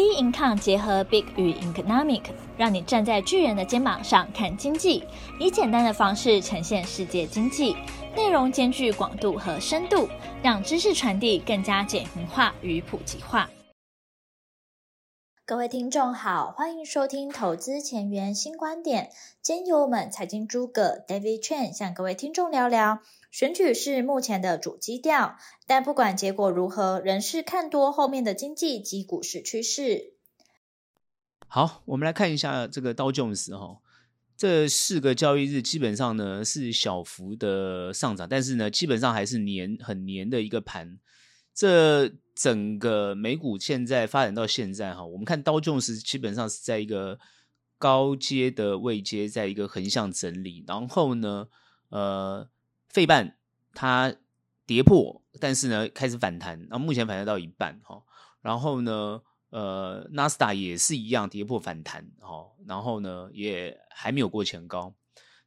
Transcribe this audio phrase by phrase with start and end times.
[0.00, 2.22] B Income 结合 Big 与 Economic，
[2.56, 5.04] 让你站在巨人的肩膀上看经济，
[5.38, 7.76] 以简单的方式呈现世界经济，
[8.16, 10.08] 内容兼具广度和深度，
[10.42, 13.50] 让知识传递更加简明化与普及化。
[15.44, 19.10] 各位听众好，欢迎收听投资前沿新观点，
[19.42, 23.00] 今天由我们财经诸葛 David Chen 向各位听众聊聊。
[23.30, 30.14] 选举是目前的主基调，但不管结果如何，仍是看多后面的经济及股市趋势。
[31.46, 33.78] 好，我们来看一下这个道琼斯哈，
[34.36, 40.98] 这四个交易日基本上呢是小幅的上涨，但是呢基本上还是黏很黏的一个盘。
[41.54, 47.18] 这整个美股现在发展到现在哈，我们看道琼斯基本上是在一个
[47.78, 51.46] 高阶的位阶，在一个横向整理，然后呢，
[51.90, 52.48] 呃。
[52.90, 53.36] 费半
[53.72, 54.14] 它
[54.66, 58.02] 跌破，但是呢开始反弹，那目前反弹到一半哈，
[58.42, 64.94] 然后呢，呃，纳斯达也是一样跌破反弹哈，然后呢也还没有过前高。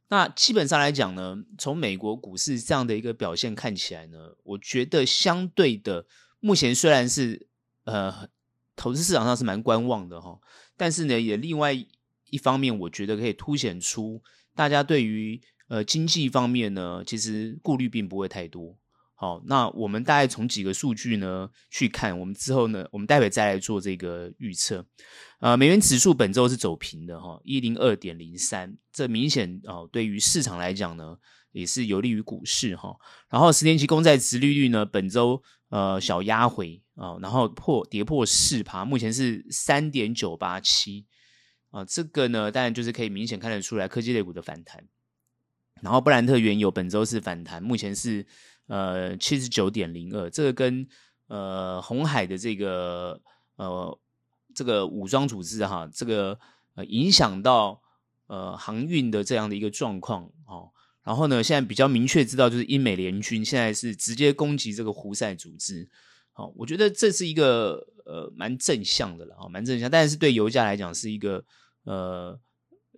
[0.08, 6.06] 那基本上来讲呢，从美国股市这样的一个表现看起来呢，我觉得相对的，
[6.40, 7.46] 目前虽然是
[7.84, 8.28] 呃
[8.74, 10.38] 投资市场上是蛮观望的哈，
[10.76, 14.22] 但是呢也另外一方面，我觉得可以凸显出
[14.54, 15.40] 大家对于。
[15.68, 18.78] 呃，经济方面呢，其实顾虑并不会太多。
[19.16, 24.84] 好，那我们大概从几个数据呢去看，我们之后呢，我们待会再来做这个预测。
[25.38, 31.16] 呃，美元指数本周是走平的哈，一零二点零三，这明显哦，对于市场来讲呢，
[31.52, 32.94] 也是有利于股市哈。
[33.30, 41.06] 然后十年期公债殖利率呢，本周呃小压回啊，然后破跌破四趴，目前是三点九八七
[41.70, 44.84] 啊，这个呢，当然就是可以明显看得出来科技类股的反弹。
[45.84, 48.24] 然后布兰特原油本周是反弹，目前是
[48.68, 50.88] 呃七十九点零二，这个跟
[51.26, 53.20] 呃红海的这个
[53.56, 53.98] 呃
[54.54, 56.38] 这个武装组织哈，这个
[56.74, 57.82] 呃影响到
[58.28, 60.70] 呃航运的这样的一个状况哦。
[61.02, 65.86] 然后呢，现在比较明确知道就是英美联军现在是直接攻击这个胡塞组织，
[66.32, 71.44] 好，我觉得这是一个呃蛮正向的了啊，蛮正向，但是对油价来讲是一个
[71.84, 72.40] 呃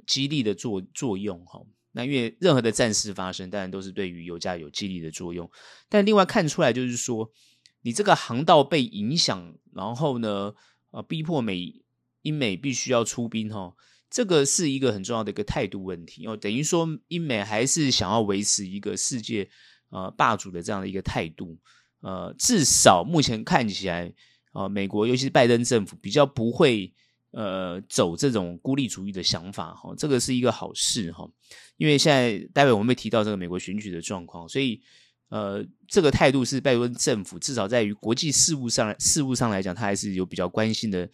[0.07, 1.61] 激励的作作用哈。
[1.97, 5.51] 那因为任何的战事发生，当然都是对于油价有激励的作用。
[5.89, 7.33] 但另外看出来就是说，
[7.81, 10.53] 你这个航道被影响，然后呢，
[10.91, 11.83] 呃，逼迫美
[12.21, 13.75] 英美必须要出兵哈，
[14.11, 16.27] 这个是一个很重要的一个态度问题。
[16.27, 19.49] 哦，等于说英美还是想要维持一个世界
[19.89, 21.59] 呃霸主的这样的一个态度。
[22.01, 24.13] 呃，至少目前看起来，
[24.53, 26.93] 呃，美国尤其是拜登政府比较不会。
[27.37, 31.29] 呃，走这种孤立主义的想法哈，这个是一个好事哈，
[31.77, 34.81] 因为现在待会我们会提到这个美国选举的状况，所以
[35.29, 41.07] 呃，这个态度是拜登政府至少在于国际事务上事务上来讲，他还是有比较关心的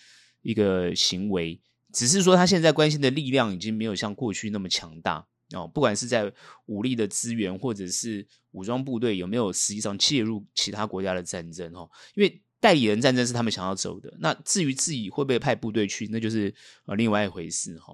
[0.43, 1.61] 一个行为，
[1.93, 6.33] 只是说他现在关心的力量已经没有像过去那么强大哦，不管是在
[6.67, 12.42] 武力的资源或者是武装部队有没有实际上介入其他国家的战争哈，因为。
[12.63, 17.93] 代理人战争是他们想要走的，那至于自己会不会派部队去，那就是呃另外一回事哈。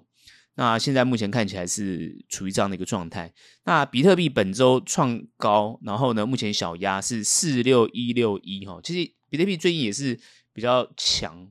[0.56, 3.32] 那现在目前看起来是处于这样的一个状态。
[3.64, 8.78] 那比特币本周创高，然后呢，目前小压是四六一六一哈。
[8.84, 10.20] 其实比特币最近也是
[10.52, 11.50] 比较强，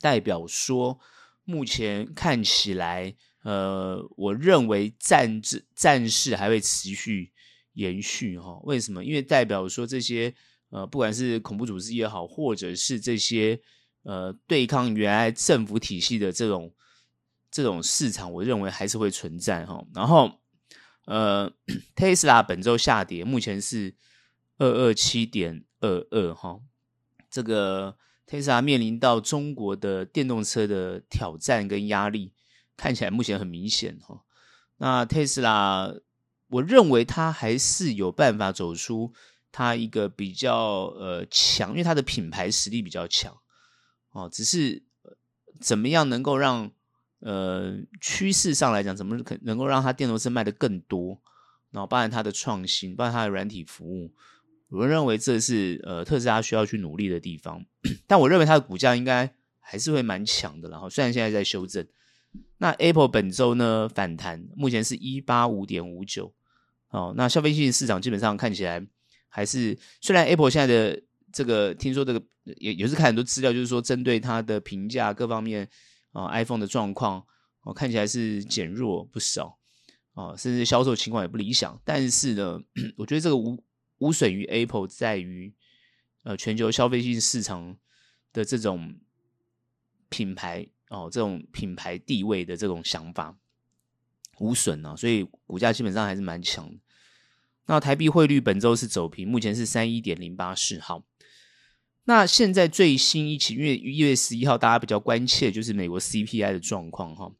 [0.00, 0.98] 代表说
[1.44, 5.42] 目前看起来，呃，我认为战
[5.74, 7.32] 战事还会持续
[7.74, 8.58] 延续哈。
[8.62, 9.04] 为什么？
[9.04, 10.34] 因为代表说这些。
[10.72, 13.60] 呃，不管是恐怖组织也好，或者是这些
[14.04, 16.72] 呃对抗原来政府体系的这种
[17.50, 19.84] 这种市场，我认为还是会存在哈。
[19.94, 20.40] 然后，
[21.04, 21.52] 呃
[21.94, 23.94] ，Tesla 本周下跌，目前是
[24.56, 26.58] 二二七点二二哈。
[27.30, 32.32] 这个 Tesla 面临到中国的电动车的挑战跟压力，
[32.78, 34.22] 看起来目前很明显哈。
[34.78, 36.00] 那 Tesla，
[36.48, 39.12] 我认为它还是有办法走出。
[39.52, 43.36] 它一个比较呃强，因为它的品牌实力比较强
[44.12, 44.28] 哦。
[44.32, 44.82] 只是
[45.60, 46.72] 怎么样能够让
[47.20, 51.20] 呃趋势上来讲，怎么可能够让它电动车卖得更多？
[51.70, 54.10] 然后包含它的创新，包含它的软体服务，
[54.70, 57.64] 我认为这是呃特斯拉需要去努力的地方。
[58.08, 60.70] 但我认为它的股价应该还是会蛮强的。
[60.70, 61.86] 然后虽然现在在修正，
[62.56, 66.32] 那 Apple 本周呢反弹，目前是一八五点五九
[66.88, 67.12] 哦。
[67.16, 68.86] 那消费性市场基本上看起来。
[69.34, 71.02] 还是虽然 Apple 现在的
[71.32, 75.66] 这个听说这个也也是看很多资料，就是说针对它的评价各方面
[76.12, 77.24] 啊、，iPhone 的状况
[77.62, 79.58] 哦，看起来是减弱不少
[80.12, 81.80] 哦，甚至销售情况也不理想。
[81.82, 82.60] 但是呢，
[82.98, 83.64] 我觉得这个无
[83.96, 85.54] 无损于 Apple 在于
[86.24, 87.74] 呃全球消费性市场
[88.34, 88.94] 的这种
[90.10, 93.34] 品牌哦，这种品牌地位的这种想法
[94.40, 96.78] 无损啊，所以股价基本上还是蛮强的。
[97.66, 100.80] 那台币汇率本周是走平，目前是三一点零八四。
[100.80, 101.04] 好，
[102.04, 107.32] 那现在最新一期，因为一月十一号大家比较关切就是美国 CPI 的状况哈，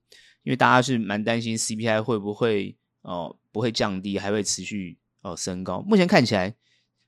[0.45, 5.83] 因为大家是蛮担心 CPI 会不会哦不会降低，还会持续哦升高。
[5.83, 6.55] 目前看起来，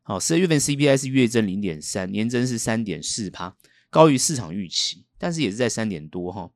[0.03, 3.57] 好，十二月份 CPI 是月增零点三，年增是三点四趴，
[3.91, 6.51] 高于市场预期，但是也是在三点多哈，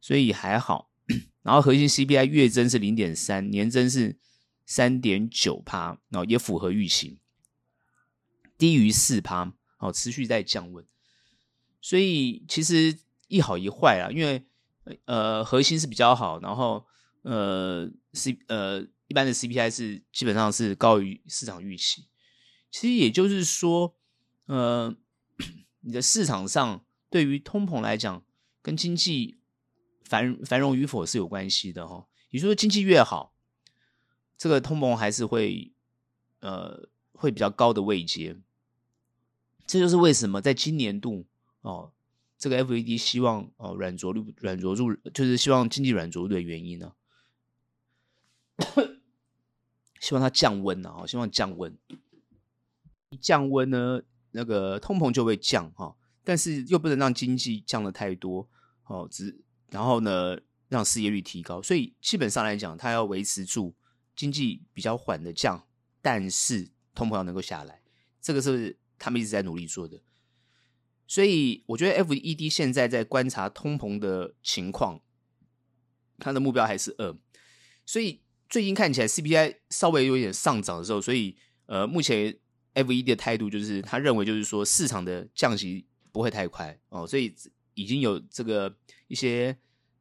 [0.00, 0.90] 所以还好。
[1.44, 4.18] 然后核心 CPI 月增是零点三，年增是。
[4.66, 7.20] 三点九趴，然后也符合预期，
[8.58, 10.84] 低于四趴，哦，持续在降温，
[11.80, 12.98] 所以其实
[13.28, 14.44] 一好一坏啊，因为
[15.04, 16.84] 呃核心是比较好，然后
[17.22, 22.08] 呃 C 呃一般的 CPI 是基本上是高于市场预期，
[22.72, 23.94] 其实也就是说，
[24.46, 24.92] 呃
[25.82, 28.24] 你的市场上对于通膨来讲，
[28.62, 29.38] 跟经济
[30.02, 33.35] 繁繁荣与否是有关系的哈、哦，也就是说经济越好。
[34.38, 35.72] 这个通膨还是会，
[36.40, 38.36] 呃，会比较高的位阶，
[39.66, 41.24] 这就是为什么在今年度
[41.62, 41.90] 哦，
[42.36, 46.92] 这个 FED 希望哦软着陆、软着陆，就是希望经济软着陆的原因呢，
[50.00, 51.74] 希望它降温呢，哦，希望降温，
[53.08, 58.46] 一降温呢，那个通膨就会降哈，但是又不能让经济降的太多
[58.84, 59.40] 哦，只
[59.70, 63.74] 然后呢，让失业率提高，所以基本上来讲，它要维持住。
[64.16, 65.68] 经济比较缓的降，
[66.00, 67.82] 但是通膨要能够下来，
[68.20, 70.00] 这个是他们一直在努力做的。
[71.06, 75.02] 所以我觉得 FED 现在在观察通膨的情况，
[76.18, 77.14] 它的目标还是二。
[77.84, 81.36] 所以最近看起来 CPI 稍微有点上涨的时候，所以
[81.66, 82.36] 呃，目前
[82.74, 87.32] FED 的态度就是他认为就是说市场的降息不会太快哦，所以
[87.74, 88.74] 已经有这个
[89.08, 89.56] 一些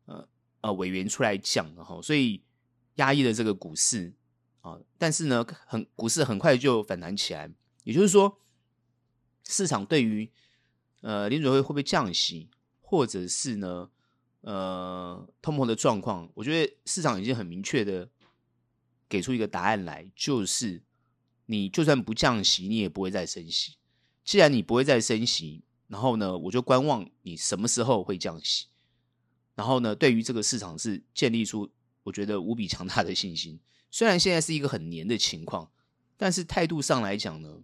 [0.05, 0.27] 呃
[0.61, 2.41] 呃委员出来讲了哈，所以。
[2.95, 4.13] 压抑了这个股市
[4.61, 7.51] 啊，但是呢，很股市很快就反弹起来。
[7.83, 8.39] 也就是说，
[9.43, 10.31] 市场对于
[11.01, 12.49] 呃联准会会不会降息，
[12.81, 13.89] 或者是呢
[14.41, 18.09] 呃通膨的状况，我觉得市场已经很明确的
[19.07, 20.81] 给出一个答案来，就是
[21.45, 23.75] 你就算不降息，你也不会再升息。
[24.23, 28.67] 既然你不会再升息，然后呢，我就观望你什么时候会降息。
[29.53, 31.69] 然后呢，对于这个市场是建立出。
[32.05, 33.59] 我觉得无比强大的信心，
[33.89, 35.71] 虽然现在是一个很黏的情况，
[36.15, 37.63] 但是态度上来讲呢，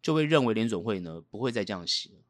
[0.00, 2.20] 就会认为联准会呢不会再降息了，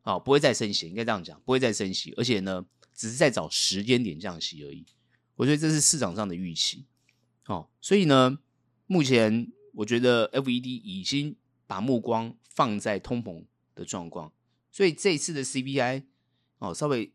[0.00, 4.86] 好，不会再升息，应该这样讲，不会再升息，而且呢，只是在找时间点降息而已。
[5.36, 6.86] 我觉得这是市场上的预期，
[7.42, 8.38] 好，所以呢，
[8.86, 11.36] 目前我觉得 FED 已经
[11.66, 13.44] 把目光放在通膨
[13.74, 14.32] 的状况，
[14.72, 16.04] 所以这一次的 CPI
[16.58, 17.12] 哦稍微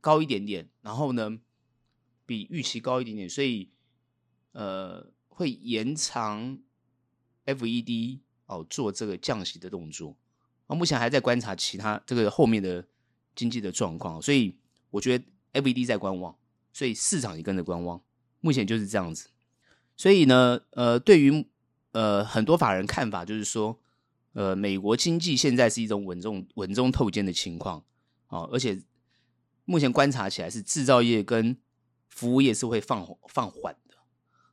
[0.00, 1.40] 高一点点，然后呢。
[2.26, 3.70] 比预期高一点点，所以
[4.52, 6.58] 呃会延长
[7.46, 10.16] FED 哦做这个降息的动作。
[10.66, 12.86] 啊，目前还在观察其他这个后面的
[13.34, 14.56] 经济的状况，所以
[14.90, 16.34] 我觉得 FED 在观望，
[16.72, 18.00] 所以市场也跟着观望。
[18.40, 19.28] 目前就是这样子。
[19.96, 21.46] 所以呢，呃，对于
[21.92, 23.78] 呃很多法人看法就是说，
[24.32, 27.84] 呃，美国经济现在是一种稳中稳中透坚的情况
[28.26, 28.82] 啊，而且
[29.64, 31.56] 目前观察起来是制造业跟
[32.14, 33.96] 服务业是会放放缓的，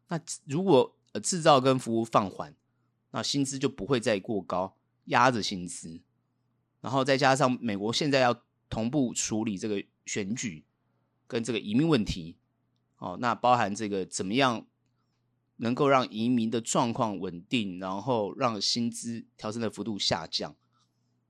[0.08, 2.56] 那如果呃制造跟服务放缓，
[3.12, 4.76] 那薪资就不会再过高，
[5.06, 6.02] 压着薪资，
[6.80, 10.66] 然后再加上美国现在要同步处理这个选举
[11.28, 12.40] 跟这个移民问题，
[12.98, 14.66] 哦，那包含这个怎么样
[15.58, 20.56] 能够让移民的状况稳定，然后让薪资调升的幅度下降，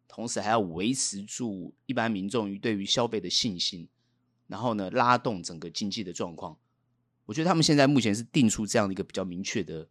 [0.08, 3.90] 同时还要维持住一般民众于对于消费的信心。
[4.51, 6.58] 然后呢，拉动整个经济的状况，
[7.25, 9.88] 我觉得他们现在目前是定出这样的一个比较明确的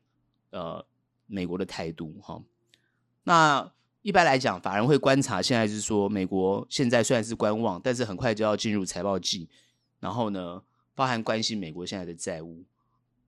[0.50, 0.84] 呃
[1.24, 2.42] 美国的态度哈。
[3.22, 9.48] 那一般来讲，法人会观察，现在是说美国现在虽然是观望，但是很快就要进入财报季，
[9.98, 10.62] 然后呢，
[10.94, 12.62] 包含关心美国现在的债务，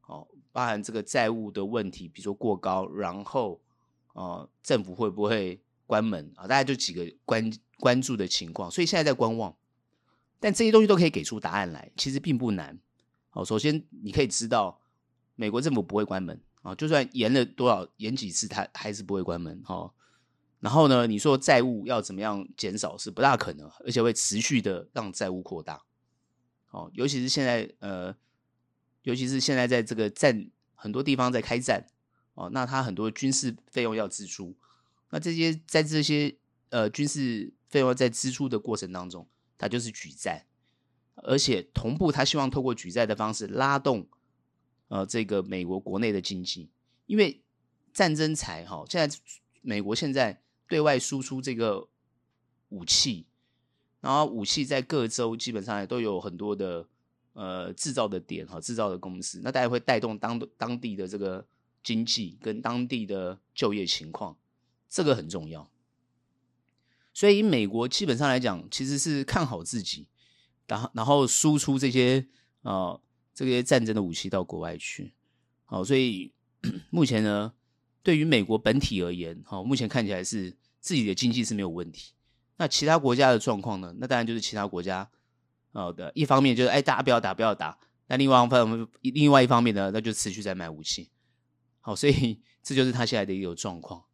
[0.05, 3.59] 哦，包含这个债务的问题，比如说过高，然后
[4.13, 6.43] 呃政府会不会关门啊？
[6.43, 9.57] 大概就几个关关注的情况，所以现在在观望。
[10.43, 12.77] 但这些东西都可以给出答案来，其实并不难。
[13.31, 14.81] 哦，首先你可以知道，
[15.37, 19.63] 美国政府不会关门啊，就算延了多少延几次，它还是不会关门。
[19.67, 19.95] 哦，
[20.59, 25.81] 然后呢，你说债务要怎么样减少是不大可能，而且会持续的让债务扩大。
[26.73, 28.13] 哦，尤其是现在，呃，
[29.03, 31.87] 尤其是现在在这个战很多地方在开战，
[32.35, 34.57] 哦，那它很多军事费用要支出，
[35.11, 36.37] 那这些在这些
[36.71, 39.25] 呃军事费用在支出的过程当中。
[39.63, 40.45] 他就是举债，
[41.15, 44.05] 而且同步他希望透过举债的方式拉动
[44.89, 46.69] 呃这个美国国内的经济，
[47.07, 47.41] 因为
[47.93, 49.17] 战争财哈，现在
[49.61, 51.87] 美国现在对外输出这个
[52.71, 53.25] 武器，
[54.01, 56.85] 然后武器在各州基本上也都有很多的
[57.35, 61.47] 呃制造的点哈，制造的公司，那大家会带动当当地的这个
[61.85, 64.37] 经济跟当地的就业情况，
[64.89, 65.71] 这个很重要。
[67.15, 70.07] 所以美国基本上来讲，其实是看好自己，
[70.67, 72.27] 然后然后输出这些
[72.63, 73.01] 啊、呃、
[73.35, 75.15] 这些战争的武器到国外去。
[75.65, 76.33] 好，所以
[76.91, 77.53] 目前呢，
[78.03, 82.13] 对于美国本体而言，好，目前看起来是自己的经济是没有问题。
[82.57, 83.95] 那其他国家的状况呢？
[83.99, 85.11] 那当然就是其他国家
[85.73, 87.79] 好的一方面就是哎，大家不要打，不要打。
[88.07, 91.11] 那另外一方，另外一方面呢，那就持续在买武器。
[91.81, 94.05] 好，所以这就是他现在的一个状况。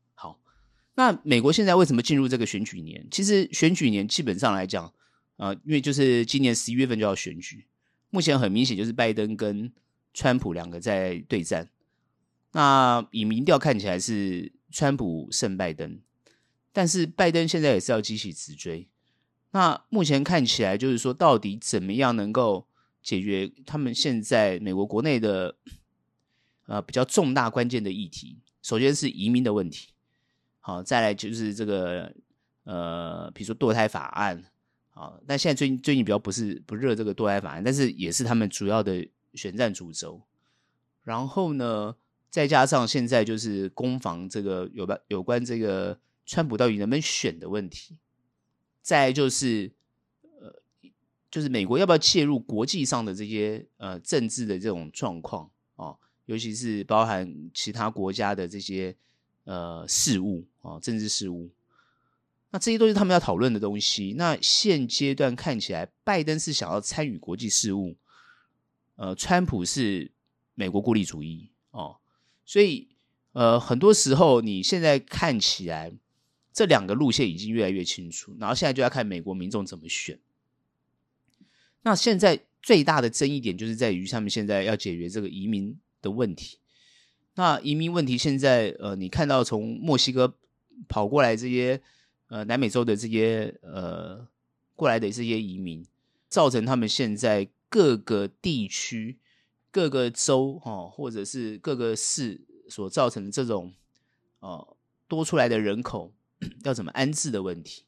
[0.99, 3.07] 那美国现在为什么进入这个选举年？
[3.09, 4.93] 其实选举年基本上来讲，
[5.37, 7.67] 呃，因为就是今年十一月份就要选举，
[8.11, 9.73] 目前很明显就是拜登跟
[10.13, 11.71] 川普两个在对战。
[12.51, 16.01] 那以民调看起来是川普胜拜登，
[16.73, 18.89] 但是拜登现在也是要激起直追。
[19.53, 22.67] 那目前看起来就是说，到底怎么样能够
[23.05, 25.55] 解决他们现在美国国内的
[26.67, 28.39] 呃比较重大关键的议题？
[28.61, 29.91] 首先是移民的问题。
[30.61, 32.13] 好，再来就是这个
[32.65, 34.45] 呃，比如说堕胎法案，
[34.91, 40.21] 啊，但现在最近最近比较不是不热这个堕胎法案，但是也是他们主要的选战主轴。
[41.05, 41.97] 然后呢，
[42.29, 47.97] 再加上现在就是攻防这个有关有关这个川普到底能不能选的问题。
[48.83, 49.73] 再就是
[50.39, 50.53] 呃，
[51.31, 55.97] 就是美国要不要介入国际上的这些呃政治的这种状况啊，
[56.27, 58.95] 尤其是包含其他国家的这些。
[59.49, 61.49] 呃，事务啊、政治事务，
[62.51, 64.13] 那这些都是他们要讨论的东西。
[64.15, 67.97] 那现阶段看起来，拜登是想要参与国际事务，
[68.97, 70.11] 呃，川普是
[70.55, 71.97] 美国孤立主义哦，
[72.45, 72.89] 所以
[73.33, 75.95] 呃，很多时候你现在看起来，
[76.53, 80.19] 这两个路线已经越来越清楚，然后现在就要看美国民众怎么选。
[81.81, 86.59] 那现在最大的争议点就是在于他们现在要解决这个移民的问题。
[87.39, 90.35] 那移民问题现在，呃，你看到从墨西哥
[90.89, 91.81] 跑过来这些，
[92.27, 94.27] 呃，南美洲的这些，呃，
[94.75, 95.87] 过来的这些移民，
[96.29, 99.19] 造成他们现在各个地区、
[99.71, 103.73] 各个州，哈，或者是各个市所造成的这种，
[104.41, 104.77] 哦，
[105.07, 106.13] 多出来的人口
[106.65, 107.85] 要怎么安置的问题。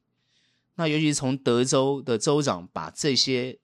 [0.76, 3.58] 那尤其是从德州的州长把这些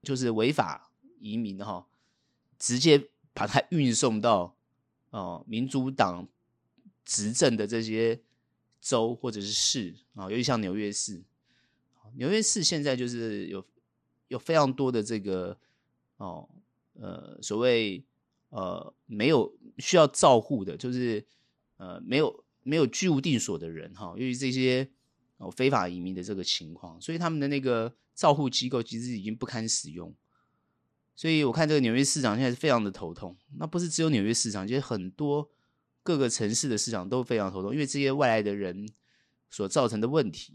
[0.00, 1.88] 就是违法移民，哈，
[2.56, 4.54] 直接把它运送到。
[5.10, 6.28] 哦，民主党
[7.04, 8.20] 执政的这些
[8.80, 11.22] 州或者是市啊，尤其像纽约市，
[12.14, 13.64] 纽约市现在就是有
[14.28, 15.58] 有非常多的这个
[16.18, 16.48] 哦
[16.94, 18.04] 呃所谓
[18.50, 21.24] 呃没有需要照护的，就是
[21.78, 24.88] 呃没有没有居无定所的人哈，由于这些
[25.38, 30.14] 哦非法移民的这个情况，所以他们的那个照护机构其实已经不堪使用。
[31.18, 35.50] 所以我看这个纽约市长现在是非常的头痛，那不是只有纽约市场，其实很多
[36.04, 38.88] 各个城市的市场都非常头痛，因为这些外来的人
[39.50, 40.54] 所造成的问题。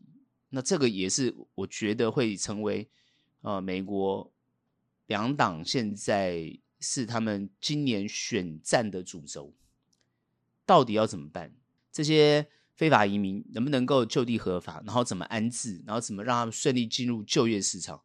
[0.51, 2.89] 那这个也是我觉得会成为
[3.41, 4.31] 呃美国
[5.07, 9.53] 两党现在是他们今年选战的主轴，
[10.65, 11.53] 到底要怎么办？
[11.91, 14.81] 这些非法移民能不能够就地合法？
[14.85, 15.83] 然后怎么安置？
[15.85, 18.01] 然后怎么让他们顺利进入就业市场？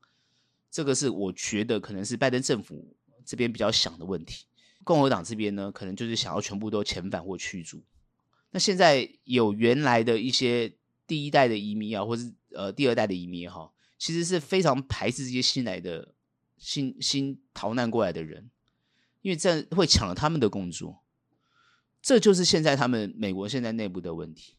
[0.70, 2.94] 这个是我觉得可能是拜登政府
[3.24, 4.44] 这边比较想的问题，
[4.84, 7.82] 共和党这边呢，可能就是想要全部都遣返或驱逐。
[8.50, 10.74] 那现在有原来的一些
[11.06, 16.14] 第一代的移民啊，或是呃第二代的移民也好，其实是非常排斥这些新来的
[16.56, 18.50] 新新逃难过来的人，
[19.22, 21.02] 因为这会抢了他们的工作。
[22.00, 24.54] 这就是现在他们美国现在内部的问题，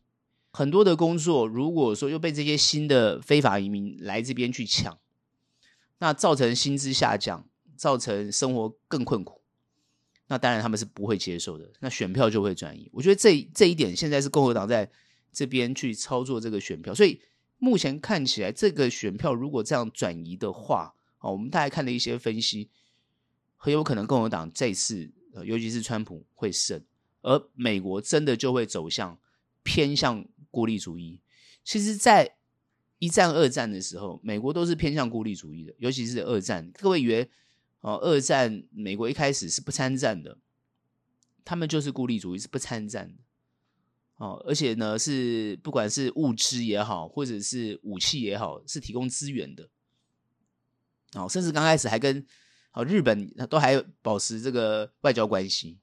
[0.51, 4.99] 很多的工作如果说又被这些新的非法移民来这边去抢。
[5.99, 9.41] 那造成薪资下降，造成生活更困苦，
[10.27, 11.71] 那当然他们是不会接受的。
[11.79, 12.89] 那选票就会转移。
[12.91, 14.89] 我觉得这这一点现在是共和党在
[15.31, 17.21] 这边去操作这个选票，所以
[17.57, 22.69] 目前看起来这个选票如果这样转移的话，啊，我们大家看了一些分析，
[23.57, 25.11] 很有可能共和党这次，
[25.43, 26.81] 尤其是川普会胜，
[27.21, 29.19] 而美国真的就会走向
[29.63, 31.19] 偏向孤立主义。
[31.63, 32.37] 其实，在
[32.99, 36.71] 一战、二战的时候，美国都是偏向孤立主义的，尤其是二战。
[36.77, 37.29] 各位以为
[37.81, 40.37] 哦，二战美国一开始是不参战的，
[41.43, 43.23] 他们就是孤立主义，是不参战的。
[44.17, 49.69] 哦，而且呢，是不管是物资也好，或者是武器也好，是提供资源的。
[51.13, 52.25] 哦，甚至刚开始还跟
[52.73, 55.79] 哦日本都还保持这个外交关系，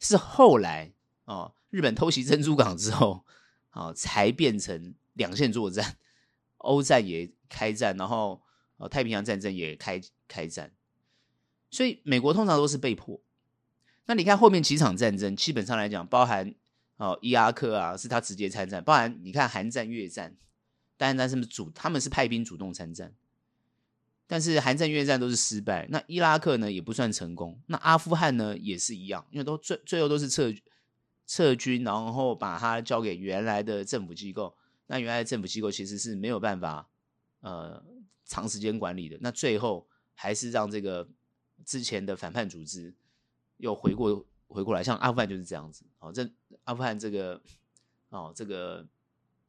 [0.00, 0.94] 是后来
[1.26, 3.26] 哦日本偷袭珍珠港之后，
[3.72, 5.98] 哦才变成两线作战，
[6.66, 8.42] 欧战也开战，然后
[8.76, 10.72] 呃太平洋战争也开开战，
[11.70, 13.20] 所以美国通常都是被迫。
[14.06, 16.54] 那你看后面几场战争，基本上来讲，包含
[16.96, 20.36] 哦伊拉克啊，是他直接参战；包含你看韩战、越战，
[20.96, 23.14] 当然那是主他们是派兵主动参战，
[24.26, 25.86] 但是韩战、越战都是失败。
[25.90, 30.52] 那伊拉克呢也不算成功，那阿富汗呢也是一样，因为都最最后都是撤
[31.26, 34.56] 撤军，然后把它交给原来的政府机构。
[34.86, 36.88] 那原来的政府机构其实是没有办法
[37.40, 37.84] 呃
[38.24, 41.08] 长时间管理的，那最后还是让这个
[41.64, 42.94] 之前的反叛组织。
[43.58, 46.12] 又回过回过来，像阿富汗就是这样子哦。
[46.12, 46.30] 这
[46.64, 47.40] 阿富汗这个
[48.10, 48.86] 哦，这个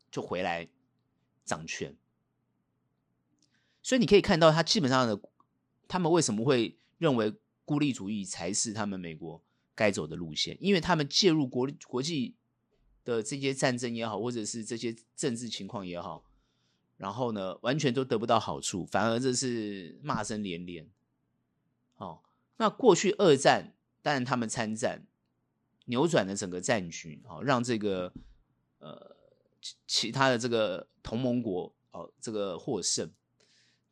[0.10, 0.65] 就回来
[1.44, 1.94] 掌权，
[3.84, 5.20] 所以你可以看到，他基本上的
[5.89, 9.44] 他们为什么会认为孤立主义才是他们美国
[9.75, 10.58] 该走的路线？
[10.62, 12.38] 因为他们介入国国际
[13.08, 16.26] 的这些战争也好，或者是这些政治情况也好，
[16.98, 20.90] 然后呢，完全都得不到好处，反而这是骂声连连。
[21.96, 22.20] 哦，
[22.58, 23.74] 那过去二战。
[24.00, 25.06] 但他们参战，
[25.88, 28.14] 扭转了整个战局，哦，让这个
[28.78, 29.18] 呃
[29.86, 33.12] 其他的这个同盟国哦这个获胜。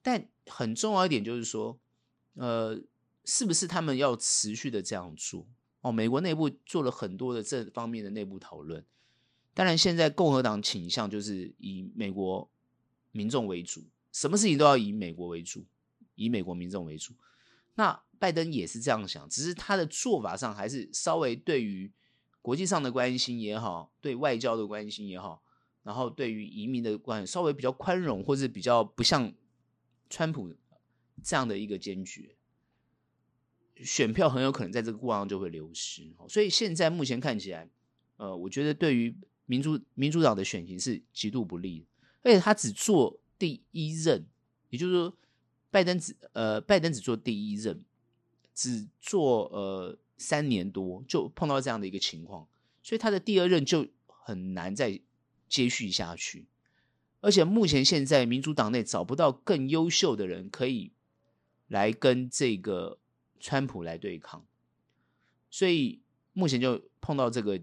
[0.01, 1.77] 但很重要一点就是说，
[2.36, 2.79] 呃，
[3.25, 5.45] 是不是他们要持续的这样做？
[5.81, 8.86] 哦，美国内部做了很多的这方面的内部讨论。
[9.55, 12.47] 当然，现在共和党倾向就是以美国
[13.12, 15.65] 民众为主，什么事情都要以美国为主，
[16.15, 17.13] 以美国民众为主。
[17.75, 21.89] 那拜登也是这样想，只是他的做法上还是稍微对于
[22.41, 25.41] 国际上的关心也好，对外交的关心也好，
[25.83, 29.33] 然后对于移民的关稍微比较宽容，或是比较不像
[30.09, 30.53] 川普
[31.24, 32.35] 这样的一个坚决，
[33.77, 36.13] 选票很有可能在这个过程中就会流失。
[36.27, 37.69] 所以现在目前看起来，
[38.17, 41.86] 呃，我觉得对于民主民主党的选情是极度不利，
[42.23, 44.25] 而且他只做第一任，
[44.69, 45.17] 也就是说。
[45.71, 47.84] 拜登只呃，拜登只做第一任，
[48.53, 52.47] 只做呃三年多，就碰到这样的一个情况，
[52.81, 55.01] 所以他的第二任就很难再
[55.49, 56.45] 接续下去。
[57.19, 60.93] 而且目前现在民主党内找不到更优秀的人可以
[61.67, 62.97] 来跟这个
[63.41, 64.45] 川普来对抗，
[65.49, 65.99] 所以
[66.31, 67.62] 目前就碰到这个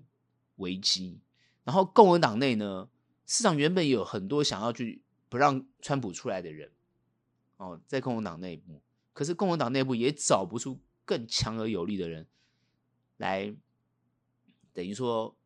[0.57, 1.19] 危机。
[1.65, 2.89] 然后共和党内呢，
[3.27, 6.73] 市场原本有很多想要去不让川普出来的人。
[7.57, 12.27] 哦，在共和党内部，可是共和党内部也找不出更强而有力的人
[13.19, 13.55] 来，
[14.73, 15.37] 等于说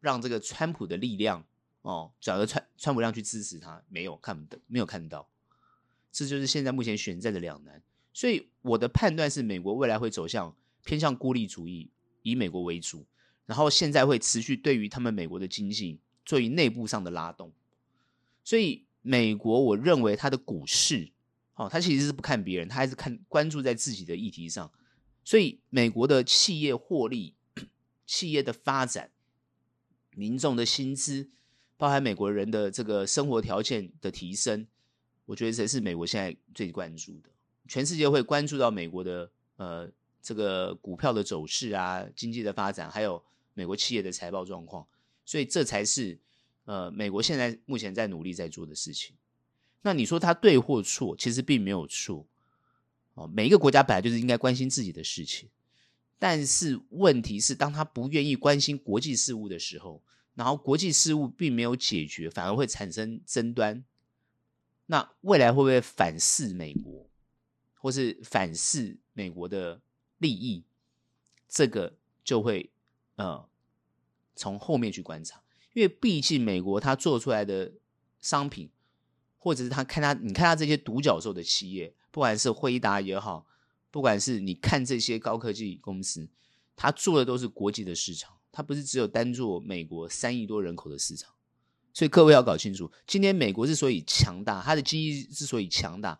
[0.00, 1.44] 让这个川普的力量
[1.82, 5.28] 哦转而川川普量去支持他，没有看的，没有看到，
[6.10, 7.80] 这就是现在目前选战的两难。
[8.12, 11.90] 所以我的判断是，美国未来会走向偏向孤立主义，
[12.22, 13.06] 以美国为主，
[13.46, 17.52] 然后现在会持续对于他们美国的经济做于内部上的拉动。
[18.44, 21.12] 所以美国，我认为它的股市。
[21.58, 24.70] 哦，他其实是不看别人，他还是看关注在自己的议题上。
[25.24, 27.34] 所以，美国的企业获利、
[28.06, 29.10] 企业的发展、
[30.14, 31.30] 民众的薪资，
[31.78, 34.66] 包含美国人的这个生活条件的提升，
[35.24, 37.30] 我觉得这是美国现在最关注的。
[37.66, 43.24] 全世界会关注到美国的呃这个股票的走势啊、经济的发展，还有
[43.56, 44.86] 美国企业的财报状况。
[45.24, 46.16] 所以，这才是
[46.66, 49.16] 呃美国现在目前在努力在做的事情。
[49.82, 52.26] 那你说他对或错，其实并没有错
[53.14, 53.26] 哦。
[53.26, 55.48] 每一个国家本来就是应该关心自己的事情，
[56.18, 60.02] 但是问题是，当他不愿意关心国际事务的时候，
[60.34, 63.84] 然后国际事务并没有解决，反而会产生争端。
[64.86, 67.08] 那未来会不会反噬美国，
[67.74, 69.80] 或是反噬美国的
[70.18, 70.64] 利益？
[71.48, 72.70] 这个就会
[73.16, 73.46] 呃
[74.34, 75.42] 从后面去观察，
[75.74, 77.72] 因为毕竟美国它做出来的
[78.20, 78.70] 商品。
[79.38, 83.46] 或者是他看他，你看他这些独角兽的企业，不管是辉达也好，
[83.92, 86.28] 不管是你看这些高科技公司，
[86.74, 91.32] 他做的都是国际的市场，他不是只有单做美国三亿多人口的市场。
[91.92, 96.18] 所以各位要搞清楚，今天美国之所以强大，它的经济之所以强大，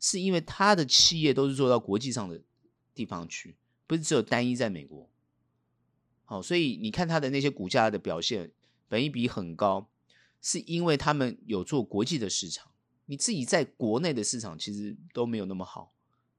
[0.00, 2.42] 是因为它的企业都是做到国际上的
[2.92, 3.54] 地方去，
[3.86, 5.08] 不是只有单一在美国。
[6.24, 8.50] 好，所以你看它的那些股价的表现，
[8.88, 9.88] 本益比很高。
[10.46, 12.70] 是因为他们有做国际的市场，
[13.06, 15.94] 你自己在国内的市场其实都没有那么好。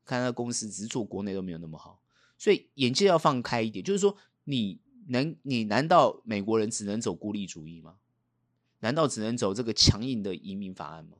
[0.05, 1.99] 看他公司只是做国内都没有那么好，
[2.37, 3.83] 所以眼界要放开一点。
[3.83, 7.95] 就是说，你能，你难道美国人只能走孤立主义吗？
[8.81, 11.17] 难道只能走这个强硬的移民法案吗？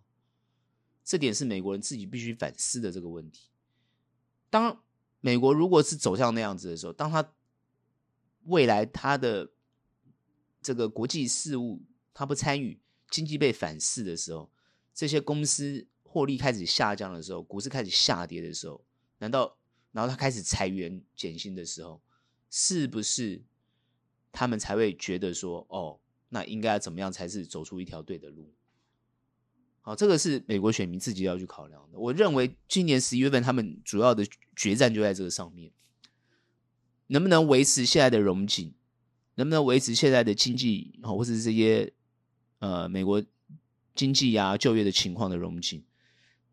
[1.04, 3.50] 这点是美国人自己必须反思的这个问题。
[4.52, 4.84] 当
[5.22, 7.28] 美国如果是走向那样子的时候，当他
[8.46, 9.52] 未来他的
[10.62, 12.80] 这个国际事务他不参与，
[13.10, 14.50] 经济被反噬的时候，
[14.94, 18.84] 这些公司获利开始下降的时候，股市开始下跌的时候，
[19.20, 19.58] 难道
[19.92, 22.02] 然后他开始裁员减薪的时候，
[22.50, 23.44] 是不是
[24.32, 28.54] 他们才会觉得说，哦，那应该怎么样才是走出一条对的路？
[29.82, 32.00] 好，这个是美国选民自己要去考量的。
[32.00, 35.72] 我认为今年十一月份他们主要的决战就在这个上面，
[37.08, 38.74] 能不能维持现在的荣景，
[39.36, 41.94] 能不能维持现在的经济，或者是这些
[42.60, 43.24] 呃美国
[43.94, 45.84] 经济啊就业的情况的荣景，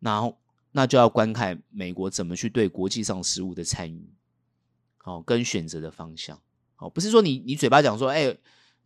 [0.00, 0.38] 然后
[0.72, 4.14] 那就要观看美国怎么去对国际上事务的参与，
[4.98, 6.40] 好跟选择的方向。
[6.76, 8.36] 好，不是说你你嘴巴讲说，哎，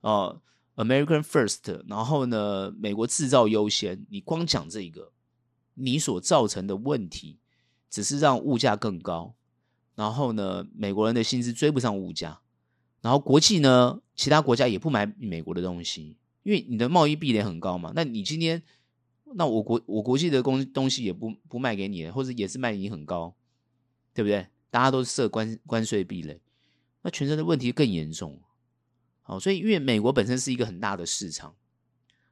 [0.00, 0.40] 哦、
[0.74, 4.05] American First，然后呢，美国制造优先。
[4.11, 5.12] 你光讲这个，
[5.74, 7.38] 你所造成的问题，
[7.88, 9.35] 只是让物价更高。
[9.96, 12.40] 然后呢，美国人的薪资追不上物价。
[13.00, 17.92] 然后国际呢，其他国家也不买美国的东西，因为你的贸易壁垒很高嘛。
[17.94, 18.62] 那你今天，
[19.35, 23.35] 那我国我国际的东东西也不不卖给你，或者也是卖你很高，
[24.14, 24.46] 对不对？
[24.70, 26.40] 大家都设关关税壁垒，
[27.02, 28.40] 那全身的问题更严重。
[29.22, 31.54] 好，所以因为美国本身是一个很大的市场，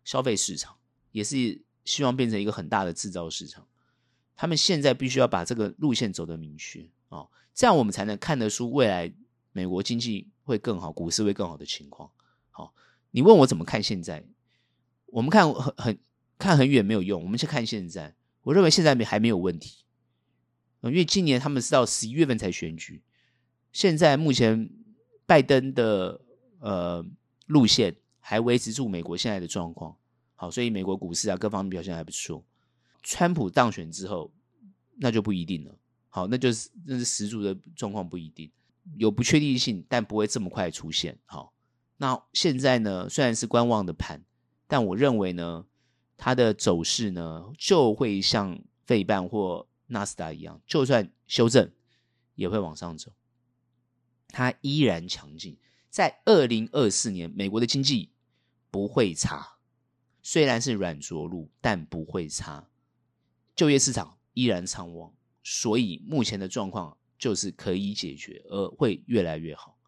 [0.04, 0.76] 消费市场
[1.12, 3.66] 也是希望变成一个很大的制造市场。
[4.36, 9.12] 他们现在必须要把这个路线走得明确哦，这样我们才能看得出未来
[9.52, 12.10] 美国经济会更好，股市会更好的情况。
[12.50, 12.74] 好，
[13.12, 14.24] 你问我怎么看现在？
[15.06, 15.98] 我们看很很
[16.36, 18.14] 看很远没有用，我们先看现在。
[18.42, 19.84] 我认为现在没还没有问题，
[20.82, 23.02] 因为今年他们是到十一月份才选举，
[23.72, 24.68] 现在目前
[25.24, 26.20] 拜登的。
[26.60, 27.04] 呃，
[27.44, 29.94] 路线还维持住美国现在的状况，
[30.34, 32.42] 好，所以美国股市啊各方面表现还不错。
[33.02, 34.32] 川普当选之后，
[34.96, 35.76] 那就不一定了。
[36.14, 38.48] 好，那就是那是十足的状况不一定，
[38.98, 41.18] 有不确定性，但不会这么快出现。
[41.24, 41.52] 好，
[41.96, 44.22] 那现在呢，虽然是观望的盘，
[44.68, 45.66] 但我认为呢，
[46.16, 51.68] 它的走势呢就会像费半或纳斯达一样，就算修正
[52.36, 53.10] 也会往上走，
[54.28, 55.58] 它依然强劲。
[55.90, 58.12] 在二零二四年，美国的经济
[58.70, 59.56] 不会差，
[60.22, 62.68] 虽然是软着陆，但不会差。
[63.56, 65.12] 就业市场依然畅旺，
[65.44, 69.78] 所以目前的状况就是可以解决，而会越来越好。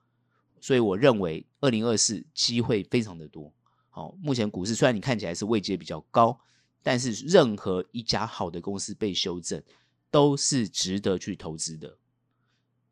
[0.61, 3.53] 所以我认为二零二四机会非常的多。
[3.89, 6.39] 好，目前股市虽然你看起来是位阶比较高，
[6.83, 9.63] 但是任何一家好的公司被修正，
[10.11, 11.99] 都是值得去投资的。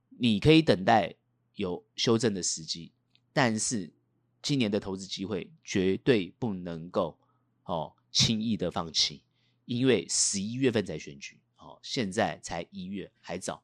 [0.08, 1.16] 你可以等待
[1.56, 2.92] 有修正的时机。
[3.32, 3.92] 但是
[4.40, 7.18] 今年的投资机会绝对不能够
[7.64, 9.24] 哦轻易的放弃，
[9.64, 11.40] 因为十一月份才选举，
[11.82, 13.62] 现在才一月还早，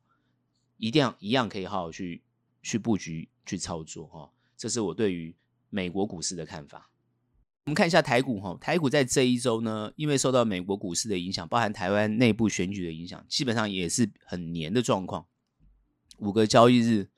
[0.77, 2.23] 一定要一样可以好好去
[2.63, 5.35] 去布局去操作哈，哦，这是我对于
[5.69, 6.91] 美国股市的看法。
[7.65, 15.27] 我们看一下台股哈，台股在这一周呢，因为受到美国股市的影响，包含台湾内部选举的影响，基本上也是很黏的状况，
[16.19, 17.11] 五个交易日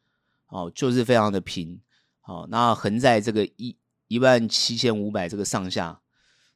[0.48, 1.80] 哦就是非常的平。
[2.20, 3.76] 好，那横在这个一
[4.08, 6.02] 一万七千五百这个上下，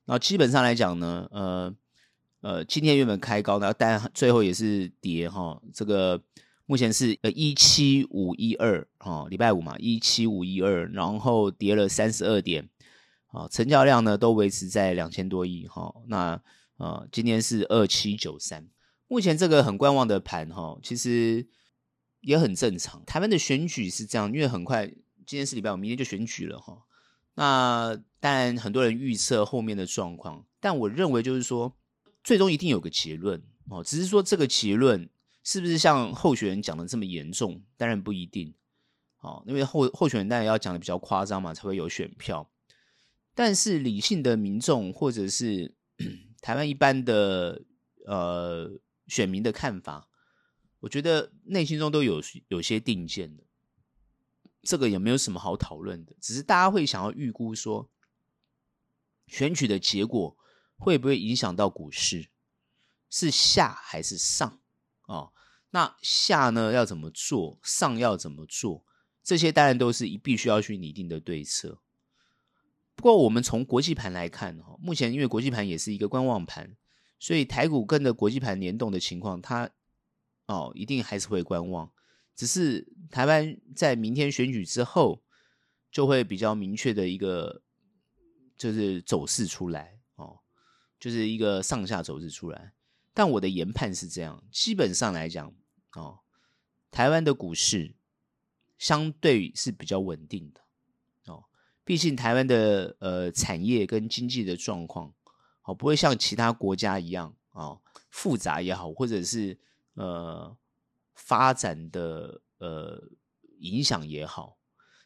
[0.04, 1.74] 那基本上来讲呢，呃
[2.46, 5.60] 呃，今天原本开高的，但最后也是跌哈。
[5.74, 6.22] 这个
[6.64, 12.68] 目前是呃一七五一二哈，礼拜五嘛，一七五一二，然后跌了三十二点，
[13.32, 15.92] 啊，成交量呢都维持在两千多亿哈。
[16.06, 16.40] 那
[16.76, 18.68] 呃，今天是二七九三，
[19.08, 21.48] 目前这个很观望的盘哈，其实
[22.20, 23.04] 也很正常。
[23.04, 24.86] 台湾的选举是这样，因为很快。
[25.26, 26.78] 今天是礼拜五，明天就选举了哈。
[27.34, 31.74] 那当然很多人预测后面的状况，但我认为就是说，
[32.26, 33.84] 最终一定有个结论哦。
[33.84, 35.08] 只是说这个结论
[35.44, 38.52] 是不是像候选人讲的这么严重，当然不一定
[39.20, 39.44] 哦。
[39.46, 42.50] 因为候候选人当然要讲的比较夸张嘛，才会有选票。
[43.32, 45.76] 但是理性的民众或者是
[46.42, 47.62] 台湾一般的
[48.06, 48.72] 呃
[49.06, 50.08] 选民的看法，
[50.80, 53.44] 我觉得内心中都有有些定见的。
[54.62, 57.88] 这个也没有什么好讨论的，只是大家会想要预估说，
[59.28, 60.36] 选举的结果
[60.76, 62.28] 会不会影响到股市，
[63.10, 64.60] 是下还是上？
[65.06, 65.32] 哦，
[65.70, 68.84] 那下呢要怎么做，上要怎么做？
[69.22, 71.80] 这些当然都是必须要去拟定的对策。
[72.94, 76.76] 不过我们从国际盘来看，哈，目前因为国际盘也是一个观望盘，
[77.18, 79.68] 所以台股跟着国际盘联动的情况，它
[80.46, 81.92] 哦一定还是会观望。
[82.34, 85.22] 只是台湾在明天选举之后，
[85.90, 87.62] 就会比较明确的一个
[88.56, 89.95] 就是走势出来，
[90.98, 92.72] 就是一个上下走势出来。
[93.14, 95.54] 但我的研判是这样，基本上来讲，
[95.94, 96.20] 哦，
[96.90, 97.94] 台湾的股市
[98.76, 100.60] 相对是比较稳定的，
[101.32, 101.44] 哦，
[101.82, 105.14] 毕竟台湾的呃产业跟经济的状况，
[105.62, 107.80] 哦，不会像其他国家一样，哦，
[108.10, 109.58] 复杂也好，或者是
[109.94, 110.54] 呃
[111.14, 113.02] 发展的呃
[113.60, 114.58] 影响也好，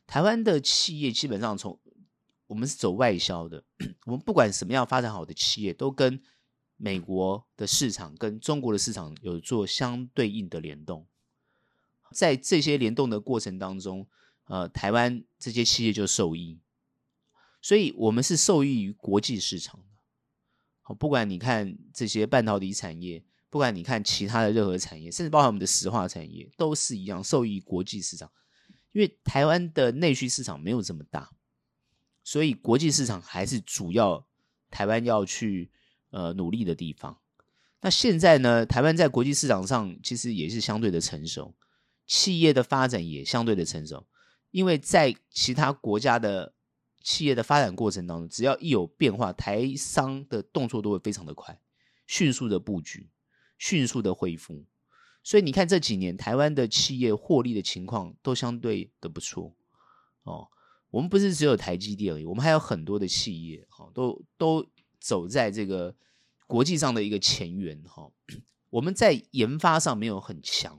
[0.05, 1.79] 台湾的企业基本上从
[2.51, 3.63] 我们是走外销的，
[4.07, 6.21] 我们不管什么样发展好的企业，都跟
[6.77, 11.07] 美国的市场跟中国的市场有做相对应的联动，
[12.13, 14.09] 在这些联动的过程当中，
[14.47, 16.59] 呃，台湾这些企业就受益，
[17.63, 19.87] 所以我们是受益于国际市场的。
[20.83, 28.29] 好，不管你看这些半导体产业，不管你看其他的任何产业，甚至包含我们的石化产业，都是一样受益于国际市场。
[28.91, 31.31] 因为台湾的内需市场没有这么大，
[32.31, 34.25] 所以国际市场还是主要
[34.71, 35.71] 台湾要去。
[36.13, 37.17] 呃，努力的地方。
[37.83, 41.55] 那现在呢，台湾在国际市场上其实也是相对的成熟，
[42.05, 44.05] 企业的发展也相对的成熟。
[44.51, 46.53] 因为在其他国家的
[47.01, 51.61] 企业的发展过程当中，只要一有变化，台商的动作都会非常的快，
[52.09, 53.09] 迅速的布局，
[53.57, 54.65] 迅速的恢复。
[55.23, 59.55] 所以你看这几年台湾的企业获利的情况都相对的不错
[60.25, 60.49] 哦。
[60.91, 64.67] 我们不是只有台积电而已，我们还有很多的企业，哦，都都。
[65.03, 65.97] 走在这个
[66.47, 68.13] 国际上的一个前沿哈，
[68.69, 70.79] 我们在研发上没有很强，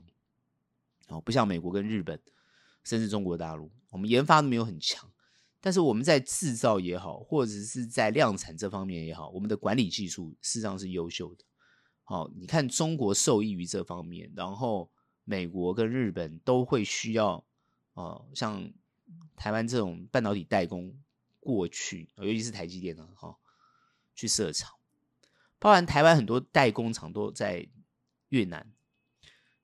[1.08, 2.22] 哦，不像美国跟日本，
[2.84, 5.10] 甚至中国大陆，我们研发都没有很强，
[5.60, 11.44] 但是我们在制造也好，或者是在量产这方面也好，我们的管理技术事实上是优秀的。
[12.04, 14.88] 好，你看中国受益于这方面，然后
[15.24, 17.44] 美国跟日本都会需要
[17.94, 18.72] 哦，像
[19.36, 20.96] 台湾这种半导体代工
[21.40, 23.36] 过去，尤其是台积电呢，哈。
[24.14, 24.74] 去设厂，
[25.58, 27.66] 包含台湾很多代工厂都在
[28.28, 28.70] 越南，